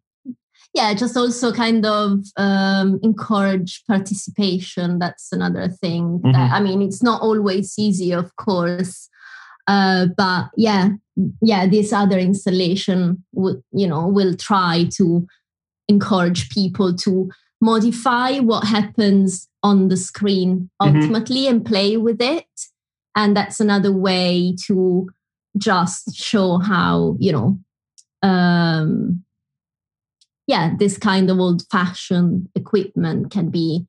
[0.73, 4.99] Yeah, just also kind of um, encourage participation.
[4.99, 6.19] That's another thing.
[6.19, 6.33] Mm-hmm.
[6.33, 9.09] That, I mean, it's not always easy, of course.
[9.65, 10.89] Uh, but yeah,
[11.41, 15.27] yeah, this other installation would, you know, will try to
[15.87, 17.29] encourage people to
[17.61, 20.95] modify what happens on the screen mm-hmm.
[20.95, 21.55] ultimately mm-hmm.
[21.55, 22.45] and play with it.
[23.15, 25.09] And that's another way to
[25.57, 27.59] just show how, you know,
[28.21, 29.23] um,
[30.45, 33.87] yeah, this kind of old fashioned equipment can be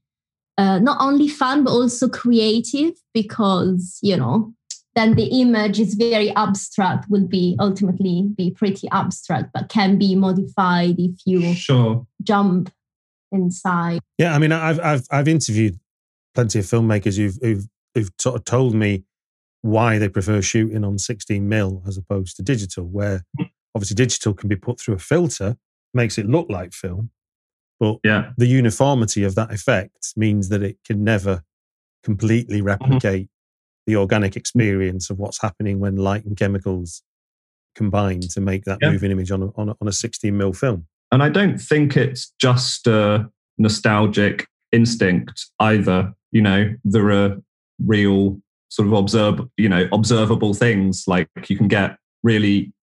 [0.56, 4.52] uh, not only fun, but also creative because, you know,
[4.98, 10.16] then the image is very abstract will be ultimately be pretty abstract but can be
[10.16, 12.06] modified if you sure.
[12.22, 12.72] jump
[13.30, 15.78] inside yeah i mean i've i've, I've interviewed
[16.34, 19.04] plenty of filmmakers who've, who've who've sort of told me
[19.62, 23.24] why they prefer shooting on 16 mil as opposed to digital where
[23.74, 25.56] obviously digital can be put through a filter
[25.94, 27.10] makes it look like film
[27.78, 28.30] but yeah.
[28.36, 31.44] the uniformity of that effect means that it can never
[32.02, 32.66] completely mm-hmm.
[32.66, 33.37] replicate mm-hmm
[33.88, 37.02] the organic experience of what's happening when light and chemicals
[37.74, 38.90] combine to make that yeah.
[38.90, 40.86] moving image on a, on a, on a 16 mil film.
[41.10, 46.12] And I don't think it's just a nostalgic instinct either.
[46.32, 47.38] You know, there are
[47.82, 52.74] real sort of observe, you know, observable things like you can get really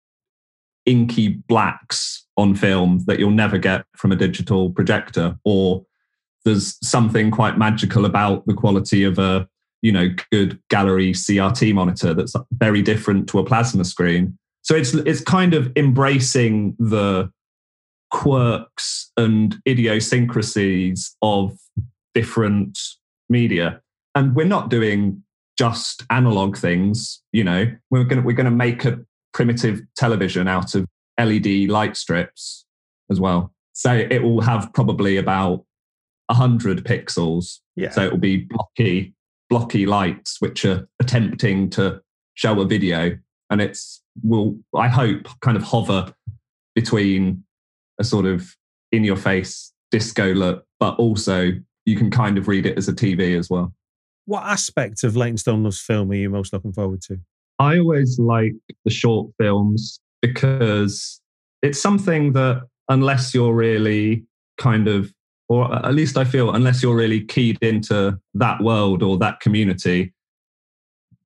[0.88, 5.86] inky blacks on film that you'll never get from a digital projector or
[6.46, 9.48] there's something quite magical about the quality of a
[9.86, 14.36] you know good gallery CRT monitor that's very different to a plasma screen.
[14.64, 17.32] So it's it's kind of embracing the
[18.10, 21.56] quirks and idiosyncrasies of
[22.16, 22.80] different
[23.30, 23.80] media.
[24.16, 25.22] And we're not doing
[25.56, 27.68] just analog things, you know.
[27.92, 28.98] We're gonna we're gonna make a
[29.36, 30.88] primitive television out of
[31.20, 32.66] LED light strips
[33.12, 33.54] as well.
[33.74, 35.64] So it will have probably about
[36.28, 37.60] 100 pixels.
[37.76, 37.92] Yeah.
[37.92, 39.15] So it will be blocky
[39.50, 42.02] blocky lights which are attempting to
[42.34, 43.18] show a video.
[43.50, 46.14] And it's will i hope kind of hover
[46.74, 47.44] between
[48.00, 48.56] a sort of
[48.92, 51.52] in your face disco look but also
[51.86, 53.74] you can kind of read it as a tv as well.
[54.26, 57.20] What aspect of Leytonstone Loves film are you most looking forward to?
[57.60, 61.22] I always like the short films because
[61.62, 64.24] it's something that unless you're really
[64.58, 65.14] kind of
[65.48, 70.14] or at least I feel, unless you're really keyed into that world or that community,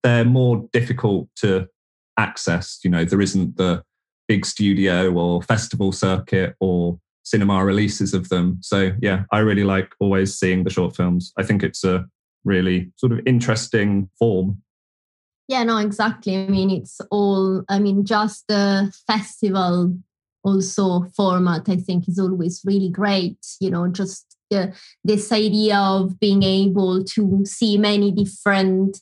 [0.04, 1.68] they're more difficult to
[2.18, 2.80] access.
[2.84, 3.84] You know, there isn't the
[4.28, 8.58] big studio or festival circuit or cinema releases of them.
[8.62, 11.32] So yeah, I really like always seeing the short films.
[11.38, 12.06] I think it's a
[12.44, 14.62] really sort of interesting form.
[15.48, 16.38] Yeah, no, exactly.
[16.38, 19.98] I mean, it's all, I mean, just the festival
[20.44, 23.38] also format, I think, is always really great.
[23.60, 24.68] You know, just uh,
[25.04, 29.00] this idea of being able to see many different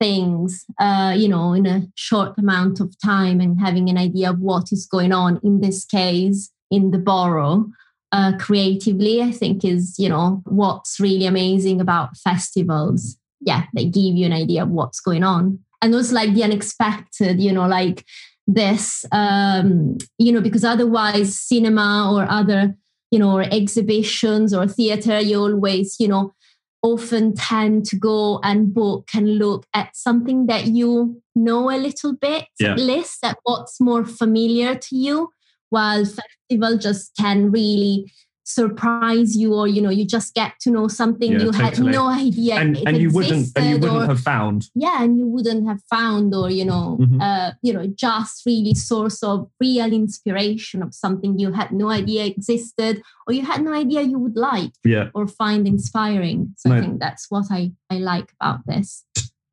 [0.00, 4.38] things, uh, you know, in a short amount of time and having an idea of
[4.40, 7.66] what is going on in this case in the borough.
[8.10, 13.18] Uh, creatively, I think is you know what's really amazing about festivals.
[13.40, 17.38] Yeah, they give you an idea of what's going on, and also like the unexpected.
[17.38, 18.06] You know, like
[18.48, 19.04] this.
[19.12, 22.74] Um, you know, because otherwise, cinema or other
[23.10, 26.34] you know or exhibitions or theater, you always you know
[26.82, 32.14] often tend to go and book and look at something that you know a little
[32.14, 32.72] bit yeah.
[32.72, 35.28] at least at what's more familiar to you
[35.70, 38.10] while festival just can really
[38.48, 41.64] surprise you or you know you just get to know something yeah, you totally.
[41.64, 45.18] had no idea and, and you wouldn't and you wouldn't or, have found yeah and
[45.18, 47.20] you wouldn't have found or you know mm-hmm.
[47.20, 52.24] uh, you know just really source of real inspiration of something you had no idea
[52.24, 55.10] existed or you had no idea you would like yeah.
[55.14, 56.76] or find inspiring so no.
[56.76, 59.04] i think that's what i i like about this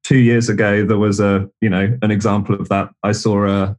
[0.06, 3.76] two years ago there was a you know an example of that i saw a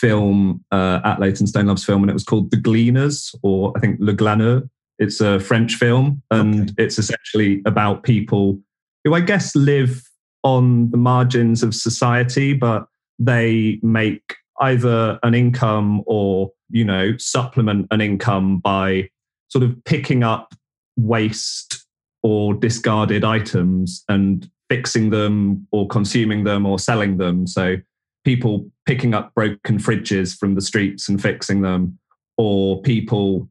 [0.00, 3.98] film uh, at Leytonstone Loves film, and it was called The Gleaners, or I think
[4.00, 4.62] Le Glaneur.
[4.98, 6.84] It's a French film, and okay.
[6.84, 8.58] it's essentially about people
[9.04, 10.02] who I guess live
[10.42, 12.86] on the margins of society, but
[13.18, 19.08] they make either an income or you know supplement an income by
[19.48, 20.54] sort of picking up
[20.96, 21.84] waste
[22.22, 27.76] or discarded items and fixing them or consuming them or selling them so
[28.24, 31.98] people picking up broken fridges from the streets and fixing them,
[32.36, 33.48] or people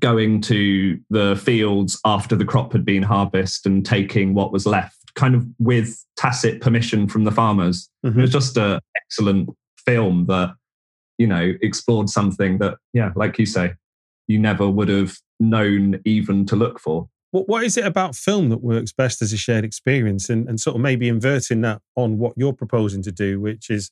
[0.00, 5.14] going to the fields after the crop had been harvested and taking what was left,
[5.14, 7.88] kind of with tacit permission from the farmers.
[8.04, 8.18] Mm-hmm.
[8.18, 9.50] It was just an excellent
[9.84, 10.54] film that,
[11.16, 13.74] you know, explored something that, yeah, like you say,
[14.26, 17.08] you never would have known even to look for.
[17.30, 20.60] What, what is it about film that works best as a shared experience and, and
[20.60, 23.90] sort of maybe inverting that on what you're proposing to do, which is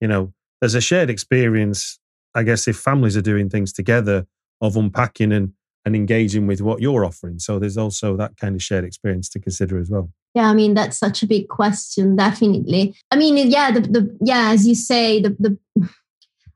[0.00, 1.98] you know, there's a shared experience,
[2.34, 4.26] I guess, if families are doing things together
[4.60, 5.52] of unpacking and,
[5.84, 7.38] and engaging with what you're offering.
[7.38, 10.10] So there's also that kind of shared experience to consider as well.
[10.34, 12.16] Yeah, I mean that's such a big question.
[12.16, 12.94] Definitely.
[13.10, 15.58] I mean, yeah, the, the yeah, as you say, the the.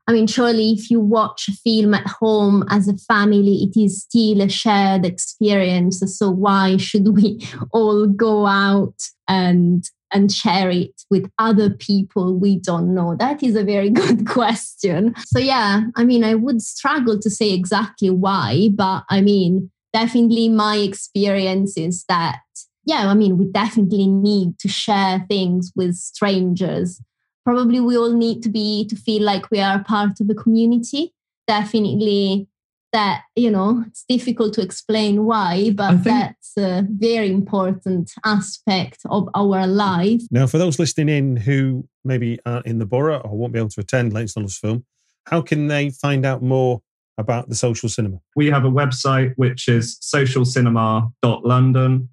[0.09, 4.01] I mean, surely if you watch a film at home as a family, it is
[4.01, 6.01] still a shared experience.
[6.17, 8.95] So why should we all go out
[9.27, 13.15] and and share it with other people we don't know?
[13.19, 15.13] That is a very good question.
[15.27, 20.49] So, yeah, I mean, I would struggle to say exactly why, but I mean, definitely
[20.49, 22.39] my experience is that,
[22.83, 26.99] yeah, I mean, we definitely need to share things with strangers.
[27.45, 31.13] Probably we all need to be to feel like we are part of a community.
[31.47, 32.47] Definitely
[32.91, 39.29] that you know it's difficult to explain why but that's a very important aspect of
[39.35, 40.21] our life.
[40.31, 43.69] Now for those listening in who maybe aren't in the borough or won't be able
[43.69, 44.85] to attend Leytonstone film
[45.25, 46.81] how can they find out more
[47.19, 48.17] about the social cinema?
[48.35, 52.09] We have a website which is socialcinema.london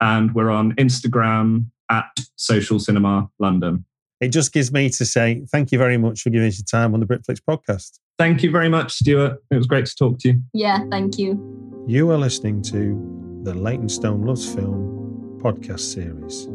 [0.00, 3.84] and we're on instagram at social cinema london
[4.20, 6.94] it just gives me to say thank you very much for giving us your time
[6.94, 7.98] on the Britflicks podcast.
[8.18, 9.42] Thank you very much, Stuart.
[9.50, 10.42] It was great to talk to you.
[10.54, 11.84] Yeah, thank you.
[11.86, 16.48] You are listening to the Leytonstone Loves Film podcast series.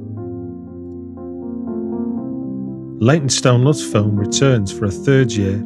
[2.99, 5.57] Leytonstone Loves Film returns for a third year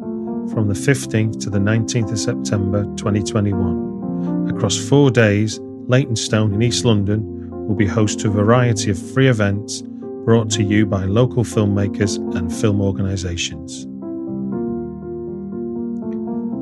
[0.52, 4.48] from the 15th to the 19th of September 2021.
[4.54, 9.28] Across four days, Leytonstone in East London will be host to a variety of free
[9.28, 9.82] events
[10.26, 13.86] brought to you by local filmmakers and film organisations.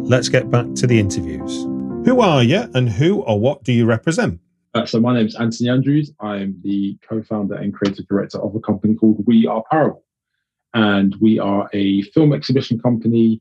[0.06, 1.50] Let's get back to the interviews.
[2.04, 4.38] Who are you and who or what do you represent?
[4.74, 6.12] Uh, so, my name is Anthony Andrews.
[6.20, 10.04] I'm the co founder and creative director of a company called We Are Parable.
[10.74, 13.40] And we are a film exhibition company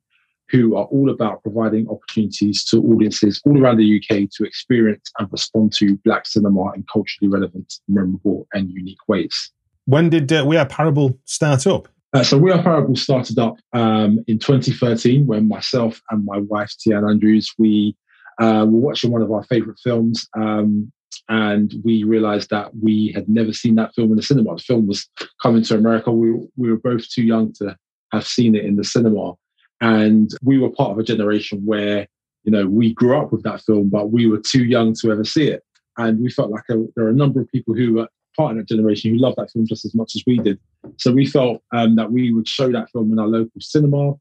[0.49, 5.27] who are all about providing opportunities to audiences all around the UK to experience and
[5.33, 9.51] respond to Black cinema in culturally relevant, memorable, and unique ways.
[9.85, 11.87] When did uh, We Are Parable start up?
[12.13, 16.71] Uh, so We Are Parable started up um, in 2013 when myself and my wife,
[16.79, 17.95] Tian Andrews, we
[18.39, 20.91] uh, were watching one of our favorite films, um,
[21.27, 24.55] and we realized that we had never seen that film in the cinema.
[24.55, 25.07] The film was
[25.41, 26.11] coming to America.
[26.11, 27.75] We, we were both too young to
[28.11, 29.33] have seen it in the cinema.
[29.81, 32.07] And we were part of a generation where,
[32.43, 35.23] you know, we grew up with that film, but we were too young to ever
[35.23, 35.61] see it.
[35.97, 38.57] And we felt like a, there are a number of people who were part of
[38.57, 40.59] that generation who loved that film just as much as we did.
[40.97, 44.13] So we felt um, that we would show that film in our local cinema.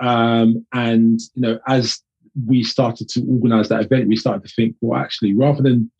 [0.00, 2.00] Um, and, you know, as
[2.46, 5.90] we started to organize that event, we started to think, well, actually, rather than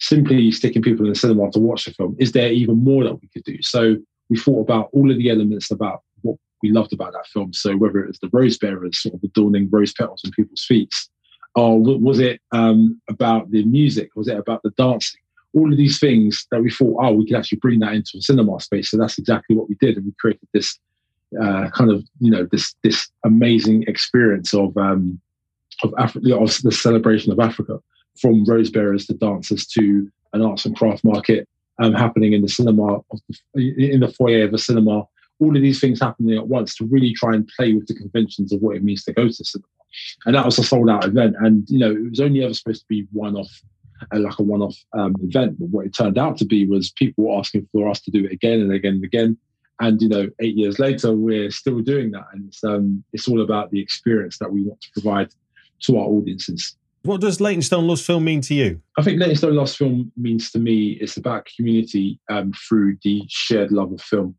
[0.00, 3.14] simply sticking people in the cinema to watch the film, is there even more that
[3.14, 3.56] we could do?
[3.62, 3.96] So
[4.28, 7.52] we thought about all of the elements about what we loved about that film.
[7.52, 10.92] So whether it was the rose bearers, sort of adorning rose petals on people's feet,
[11.54, 14.10] or was it um, about the music?
[14.16, 15.20] Was it about the dancing?
[15.54, 18.22] All of these things that we thought, oh, we could actually bring that into a
[18.22, 18.90] cinema space.
[18.90, 20.78] So that's exactly what we did, and we created this
[21.40, 25.20] uh, kind of, you know, this this amazing experience of um,
[25.82, 27.80] of Africa, of the celebration of Africa
[28.20, 31.48] from rose bearers to dancers to an arts and craft market
[31.80, 33.00] um, happening in the cinema,
[33.54, 35.04] the, in the foyer of a cinema.
[35.40, 38.52] All of these things happening at once to really try and play with the conventions
[38.52, 39.66] of what it means to go to cinema.
[40.26, 41.34] And that was a sold out event.
[41.40, 43.50] And, you know, it was only ever supposed to be one off,
[44.14, 45.58] uh, like a one off um, event.
[45.58, 48.24] But what it turned out to be was people were asking for us to do
[48.24, 49.38] it again and again and again.
[49.80, 52.24] And, you know, eight years later, we're still doing that.
[52.32, 55.30] And it's, um, it's all about the experience that we want to provide
[55.80, 56.76] to our audiences.
[57.02, 58.80] What does Leytonstone Loves Film mean to you?
[58.96, 63.72] I think Leytonstone Loves Film means to me it's about community um, through the shared
[63.72, 64.34] love of film.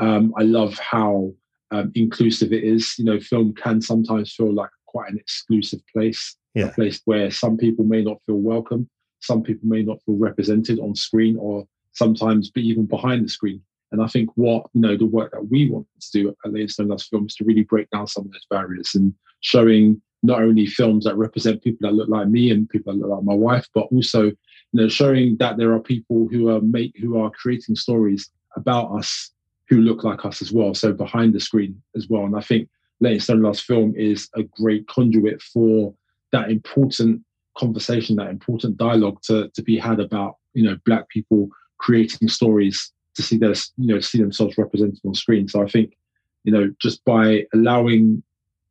[0.00, 1.32] Um, I love how
[1.70, 2.98] um, inclusive it is.
[2.98, 6.66] You know, film can sometimes feel like quite an exclusive place, yeah.
[6.66, 8.88] a place where some people may not feel welcome,
[9.20, 13.60] some people may not feel represented on screen, or sometimes be even behind the screen.
[13.90, 16.88] And I think what you know the work that we want to do at Leytonstone
[16.88, 20.66] Loves Film is to really break down some of those barriers and showing not only
[20.66, 23.66] films that represent people that look like me and people that look like my wife,
[23.74, 24.34] but also you
[24.72, 29.30] know showing that there are people who are make who are creating stories about us
[29.68, 30.74] who look like us as well.
[30.74, 32.24] So behind the screen as well.
[32.24, 32.68] And I think
[33.00, 35.94] Leytonstone Loves Film is a great conduit for
[36.32, 37.22] that important
[37.58, 41.48] conversation, that important dialogue to, to be had about, you know, black people
[41.78, 45.48] creating stories to see their, you know, see themselves represented on screen.
[45.48, 45.96] So I think,
[46.44, 48.22] you know, just by allowing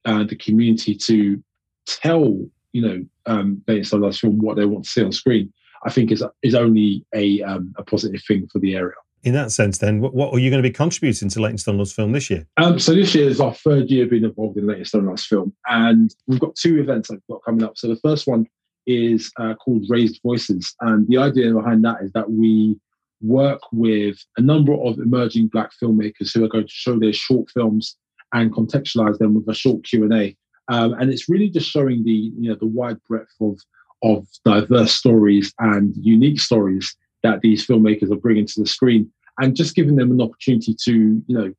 [0.06, 1.44] uh, the community to
[1.86, 5.52] tell you know um, based on us from what they want to see on screen,
[5.84, 8.96] I think is is only a um, a positive thing for the area.
[9.24, 11.92] In that sense, then, what, what are you going to be contributing to Leytonstone Loves
[11.92, 12.46] Film this year?
[12.58, 16.14] Um, so this year is our third year being involved in Leytonstone Loves Film, and
[16.28, 17.78] we've got two events I've got coming up.
[17.78, 18.46] So the first one
[18.88, 22.76] is uh, called Raised Voices, and the idea behind that is that we
[23.22, 27.50] work with a number of emerging Black filmmakers who are going to show their short
[27.50, 27.98] films
[28.34, 30.36] and contextualize them with a short Q and A.
[30.70, 33.60] Um, and it's really just showing the you know the wide breadth of
[34.04, 39.56] of diverse stories and unique stories that these filmmakers are bringing to the screen, and
[39.56, 41.54] just giving them an opportunity to you know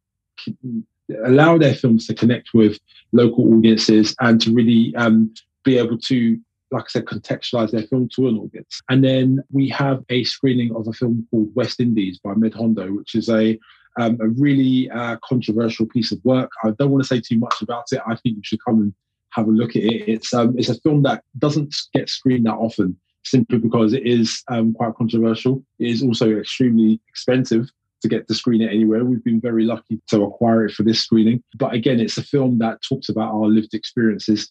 [1.24, 2.78] allow their films to connect with
[3.12, 5.32] local audiences and to really um,
[5.64, 6.38] be able to
[6.70, 8.80] like I said, contextualize their film to an audience.
[8.88, 12.92] And then we have a screening of a film called West Indies by Med Hondo,
[12.92, 13.58] which is a
[13.98, 16.52] um, a really uh, controversial piece of work.
[16.62, 18.00] I don't want to say too much about it.
[18.06, 18.94] I think you should come and
[19.30, 20.08] have a look at it.
[20.08, 24.42] It's um, it's a film that doesn't get screened that often, simply because it is
[24.48, 25.64] um, quite controversial.
[25.78, 27.70] It is also extremely expensive
[28.02, 29.04] to get to screen it anywhere.
[29.04, 31.42] We've been very lucky to acquire it for this screening.
[31.56, 34.50] But again, it's a film that talks about our lived experiences.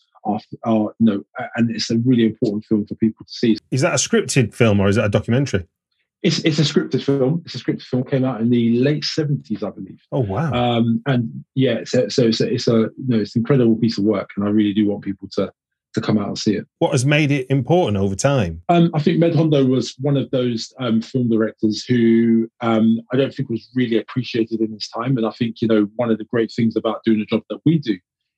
[0.65, 1.23] Our, know,
[1.55, 3.57] and it's a really important film for people to see.
[3.71, 5.65] Is that a scripted film or is that a documentary?
[6.21, 7.43] It's, it's a scripted film.
[7.45, 8.03] It's a scripted film.
[8.03, 10.01] Came out in the late seventies, I believe.
[10.11, 10.51] Oh wow!
[10.51, 13.97] Um, and yeah, so, so it's a, it's a you know, it's an incredible piece
[13.97, 15.51] of work, and I really do want people to
[15.93, 16.67] to come out and see it.
[16.79, 18.61] What has made it important over time?
[18.69, 23.17] Um, I think Med Hondo was one of those um, film directors who um, I
[23.17, 25.17] don't think was really appreciated in his time.
[25.17, 27.59] And I think, you know, one of the great things about doing the job that
[27.65, 27.97] we do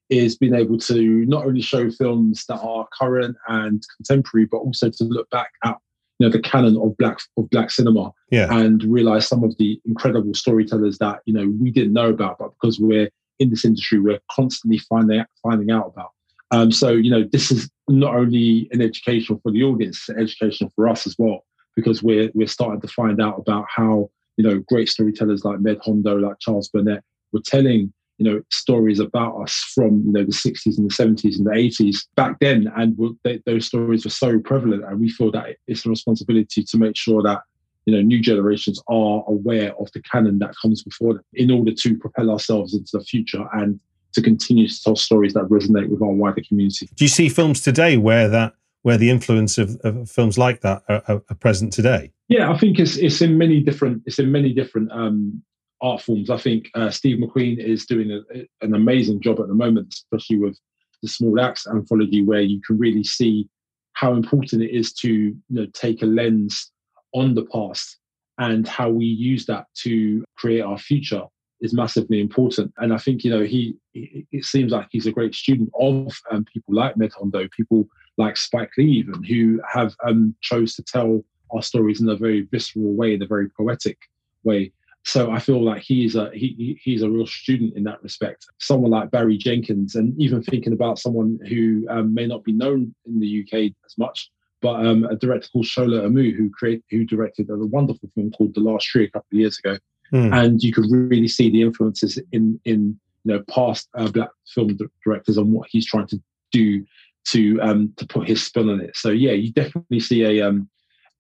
[0.10, 4.90] is being able to not only show films that are current and contemporary, but also
[4.90, 5.78] to look back at
[6.18, 8.54] you know the canon of black of black cinema yeah.
[8.54, 12.52] and realize some of the incredible storytellers that you know we didn't know about but
[12.62, 16.12] because we're in this industry we're constantly finding finding out about
[16.52, 20.20] um, so you know this is not only an education for the audience it's an
[20.20, 21.46] education for us as well
[21.76, 25.80] because we're we're starting to find out about how you know great storytellers like Med
[25.84, 30.32] Hondo like Charles Burnett were telling you know stories about us from you know the
[30.32, 32.72] 60s and the 70s and the 80s back then.
[32.76, 36.78] And they, those stories were so prevalent and we feel that it's a responsibility to
[36.78, 37.42] make sure that
[37.86, 41.72] you know new generations are aware of the canon that comes before them in order
[41.74, 43.48] to propel ourselves into the future.
[43.54, 43.80] And
[44.14, 47.62] to continue to tell stories that resonate with our wider community do you see films
[47.62, 51.74] today where that where the influence of, of films like that are, are, are, present
[51.74, 52.12] today?
[52.28, 55.44] Yeah, I think it's it's in many different it's in many different um,
[55.82, 56.30] art forms.
[56.30, 60.38] I think uh, Steve McQueen is doing a, an amazing job at the moment, especially
[60.38, 60.58] with
[61.02, 63.50] the Small Axe anthology, where you can really see
[63.94, 66.72] how important it is to you know take a lens
[67.14, 67.98] on the past
[68.38, 71.24] and how we use that to create our future
[71.62, 72.74] is massively important.
[72.78, 76.46] And I think you know he, it seems like he's a great student of um,
[76.46, 77.88] people like Med Hondo, people
[78.18, 82.42] like Spike Lee, even who have um, chose to tell our stories in a very
[82.52, 83.98] visceral way, in a very poetic
[84.44, 84.72] way.
[85.06, 88.46] So I feel like he's a he, he's a real student in that respect.
[88.60, 92.94] Someone like Barry Jenkins, and even thinking about someone who um, may not be known
[93.06, 94.30] in the UK as much,
[94.62, 98.54] but um, a director called Shola Amoo, who create who directed a wonderful film called
[98.54, 99.78] The Last Tree a couple of years ago,
[100.14, 100.34] mm.
[100.34, 104.78] and you could really see the influences in in you know past uh, black film
[105.04, 106.86] directors on what he's trying to do
[107.26, 108.96] to um, to put his spin on it.
[108.96, 110.70] So yeah, you definitely see a um,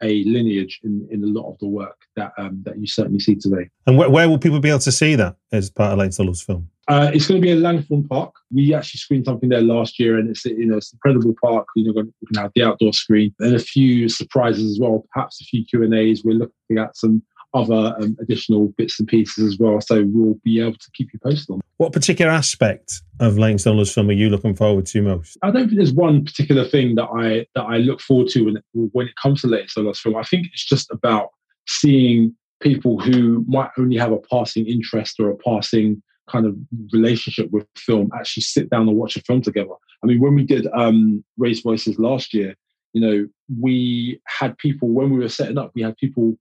[0.01, 3.35] a lineage in, in a lot of the work that um, that you certainly see
[3.35, 3.69] today.
[3.85, 6.41] And wh- where will people be able to see that as part of Leytonstone Loves
[6.41, 6.69] film?
[6.87, 8.33] Uh, it's going to be in Langthorne Park.
[8.51, 11.67] We actually screened something there last year, and it's you know it's an incredible park.
[11.75, 15.05] You know, we can have the outdoor screen and a few surprises as well.
[15.13, 16.23] Perhaps a few Q and A's.
[16.23, 17.21] We're looking at some
[17.53, 19.81] other um, additional bits and pieces as well.
[19.81, 21.61] So we'll be able to keep you posted on.
[21.77, 25.37] What particular aspect of Leytonstone Loves film are you looking forward to most?
[25.41, 28.57] I don't think there's one particular thing that I that I look forward to when
[28.73, 30.15] when it comes to Leytonstone Loves film.
[30.15, 31.29] I think it's just about
[31.67, 36.55] seeing people who might only have a passing interest or a passing kind of
[36.91, 39.73] relationship with film actually sit down and watch a film together.
[40.03, 42.55] I mean, when we did um, Raise Voices last year,
[42.93, 43.27] you know,
[43.59, 46.37] we had people when we were setting up, we had people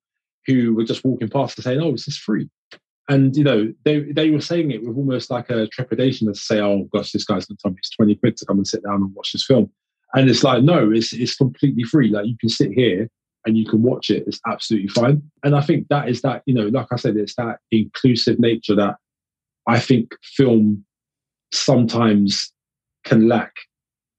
[0.49, 2.49] who were just walking past and saying, "Oh, this is free,"
[3.09, 6.61] and you know they they were saying it with almost like a trepidation to say,
[6.61, 8.83] "Oh gosh, this guy's going to tell me it's twenty quid to come and sit
[8.83, 9.71] down and watch this film,"
[10.15, 12.09] and it's like, no, it's it's completely free.
[12.09, 13.09] Like you can sit here
[13.45, 14.25] and you can watch it.
[14.27, 15.23] It's absolutely fine.
[15.45, 18.75] And I think that is that you know, like I said, it's that inclusive nature
[18.77, 18.97] that
[19.67, 20.85] I think film
[21.53, 22.53] sometimes
[23.05, 23.53] can lack.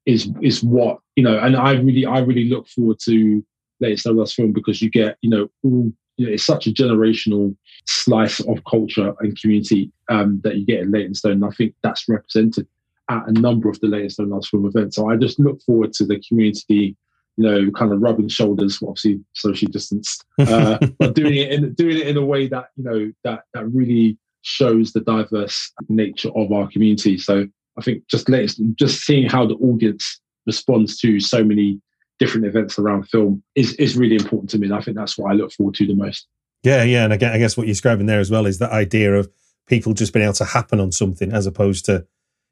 [0.06, 3.46] Is is what you know, and I really I really look forward to
[3.80, 7.56] Leytonstone Loves film because you get you know all you know, it's such a generational
[7.88, 11.32] slice of culture and community um, that you get in Leytonstone.
[11.32, 12.68] And I think that's represented
[13.10, 14.98] at a number of the Leytonstone Loves Film events.
[14.98, 16.98] So I just look forward to the community,
[17.38, 21.98] you know, kind of rubbing shoulders, obviously socially distanced, uh, but doing it in doing
[21.98, 26.52] it in a way that you know that that really shows the diverse nature of
[26.52, 27.18] our community.
[27.18, 27.48] So
[27.78, 31.82] I think just latest, just seeing how the audience responds to so many
[32.20, 34.68] different events around film is is really important to me.
[34.68, 36.28] And I think that's what I look forward to the most.
[36.64, 38.72] Yeah, yeah, and I guess, I guess what you're describing there as well is that
[38.72, 39.30] idea of
[39.68, 42.06] people just being able to happen on something as opposed to,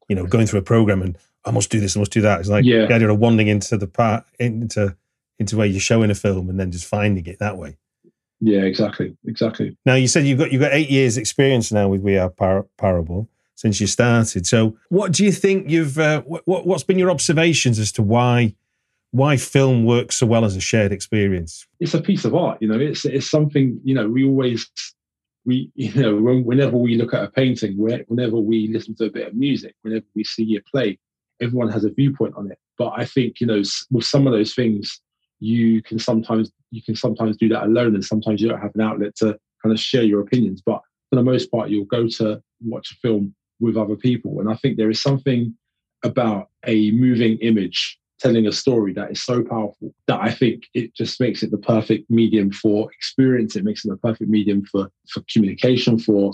[0.08, 2.40] you know, going through a program and I must do this, I must do that.
[2.40, 2.86] It's like yeah.
[2.86, 4.96] the idea of wandering into the part into
[5.40, 7.78] into where you're showing a film and then just finding it that way.
[8.40, 9.76] Yeah, exactly, exactly.
[9.86, 12.68] Now you said you've got you've got eight years experience now with We Are Par-
[12.78, 14.46] Parable since you started.
[14.46, 18.56] So what do you think you've uh, what what's been your observations as to why
[19.18, 21.66] why film works so well as a shared experience?
[21.80, 22.80] It's a piece of art, you know.
[22.80, 24.08] It's it's something you know.
[24.08, 24.70] We always
[25.46, 29.28] we you know whenever we look at a painting, whenever we listen to a bit
[29.28, 31.00] of music, whenever we see a play,
[31.42, 32.58] everyone has a viewpoint on it.
[32.78, 33.62] But I think you know
[33.92, 35.02] with some of those things,
[35.40, 38.82] you can sometimes you can sometimes do that alone, and sometimes you don't have an
[38.82, 40.62] outlet to kind of share your opinions.
[40.66, 44.50] But for the most part, you'll go to watch a film with other people, and
[44.50, 45.56] I think there is something
[46.04, 50.96] about a moving image telling a story that is so powerful that I think it
[50.96, 53.56] just makes it the perfect medium for experience.
[53.56, 56.34] It makes it the perfect medium for for communication, for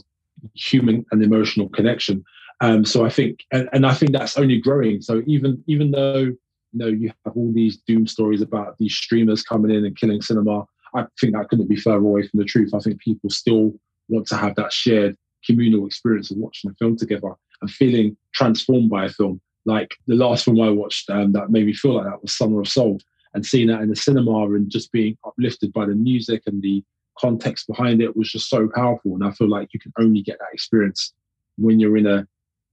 [0.56, 2.24] human and emotional connection.
[2.62, 5.02] Um, so I think, and, and I think that's only growing.
[5.02, 6.38] So even even though you
[6.74, 10.66] know you have all these doom stories about these streamers coming in and killing cinema,
[10.96, 12.74] I think that couldn't be further away from the truth.
[12.74, 13.74] I think people still
[14.10, 18.90] want to have that shared communal experience of watching a film together and feeling transformed
[18.90, 22.06] by a film like the last film I watched um, that made me feel like
[22.06, 23.00] that was Summer of Soul,
[23.34, 26.84] and seeing that in the cinema and just being uplifted by the music and the
[27.20, 29.14] context behind it was just so powerful.
[29.14, 31.14] And I feel like you can only get that experience
[31.58, 32.28] when you're in a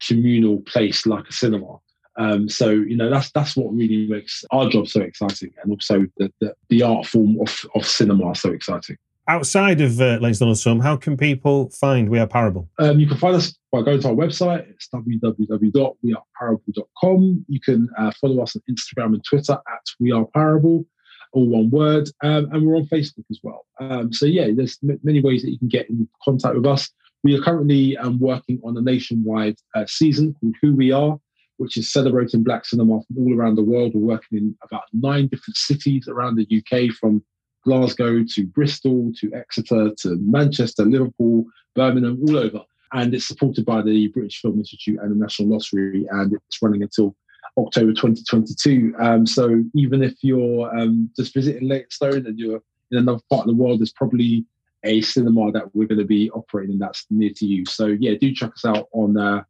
[0.06, 1.78] communal place like a cinema.
[2.16, 6.06] Um, so you know that's that's what really makes our job so exciting, and also
[6.16, 8.96] the the, the art form of, of cinema so exciting
[9.30, 12.68] outside of uh, Leytonstone Film, how can people find We Are Parable?
[12.80, 14.68] Um, you can find us by going to our website.
[14.68, 17.44] It's www.weareparable.com.
[17.46, 20.84] You can uh, follow us on Instagram and Twitter at We Are Parable,
[21.32, 22.10] all one word.
[22.24, 23.66] Um, and we're on Facebook as well.
[23.78, 26.90] Um, so, yeah, there's m- many ways that you can get in contact with us.
[27.22, 31.20] We are currently um, working on a nationwide uh, season called Who We Are,
[31.58, 33.94] which is celebrating black cinema from all around the world.
[33.94, 37.22] We're working in about nine different cities around the UK, from
[37.64, 41.44] Glasgow to Bristol to Exeter to Manchester, Liverpool,
[41.74, 42.60] Birmingham, all over.
[42.92, 46.82] And it's supported by the British Film Institute and the National Lottery, and it's running
[46.82, 47.14] until
[47.56, 48.94] October 2022.
[48.98, 53.46] Um, so even if you're um, just visiting Leytonstone and you're in another part of
[53.48, 54.44] the world, there's probably
[54.84, 57.64] a cinema that we're going to be operating that's near to you.
[57.66, 59.44] So yeah, do check us out on uh,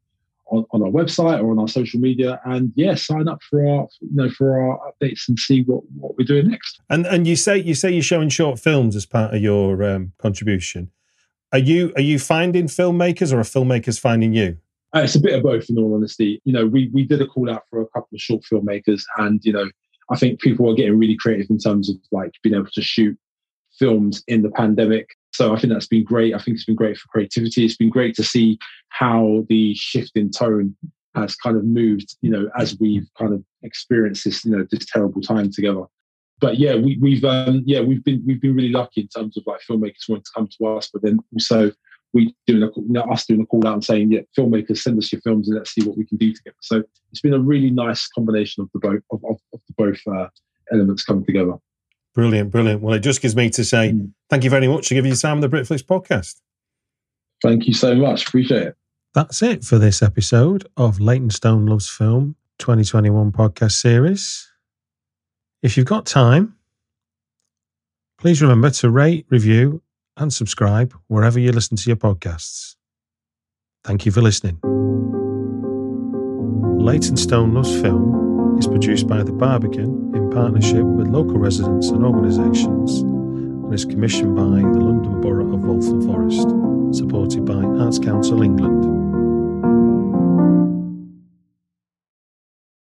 [0.51, 3.89] on, on, our website or on our social media, and yeah, sign up for our
[4.01, 6.81] you know for our updates and see what, what we're doing next.
[6.91, 10.13] And and you say you say you're showing short films as part of your um,
[10.19, 10.91] contribution.
[11.53, 14.59] Are you are you finding filmmakers or are filmmakers finding you?
[14.95, 16.41] Uh, it's a bit of both, in all honesty.
[16.45, 19.41] You know, we we did a call out for a couple of short filmmakers, and
[19.45, 19.69] you know,
[20.11, 23.17] I think people are getting really creative in terms of like being able to shoot
[23.79, 25.09] films in the pandemic.
[25.33, 26.35] So I think that's been great.
[26.35, 27.65] I think it's been great for creativity.
[27.65, 28.59] It's been great to see
[28.89, 30.77] how the shift in tone
[31.15, 34.87] has kind of moved, you know, as we've kind of experienced this, you know, this
[34.87, 35.83] terrible time together.
[36.41, 39.45] But yeah, we, we've um, yeah we've been we've been really lucky in terms of
[39.47, 41.71] like filmmakers wanting to come to us, but then also
[42.13, 44.99] we doing a, you know, us doing a call out and saying, yeah, filmmakers send
[44.99, 46.57] us your films and let's see what we can do together.
[46.61, 50.01] So it's been a really nice combination of the both of, of, of the both
[50.11, 50.29] uh,
[50.73, 51.55] elements coming together.
[52.21, 52.83] Brilliant, brilliant.
[52.83, 54.13] Well, it just gives me to say mm.
[54.29, 56.39] thank you very much for giving your time on the Britflicks podcast.
[57.43, 58.27] Thank you so much.
[58.29, 58.77] Appreciate it.
[59.15, 64.53] That's it for this episode of Leytonstone Loves Film 2021 podcast series.
[65.63, 66.57] If you've got time,
[68.19, 69.81] please remember to rate, review,
[70.19, 72.77] and subscribe wherever you listen to your podcasts.
[73.83, 74.61] Thank you for listening.
[76.85, 78.30] Leytonstone Loves Film
[78.61, 84.37] is produced by The Barbican in partnership with local residents and organisations and is commissioned
[84.37, 86.51] by the London Borough of Waltham Forest,
[86.95, 89.10] supported by Arts Council England.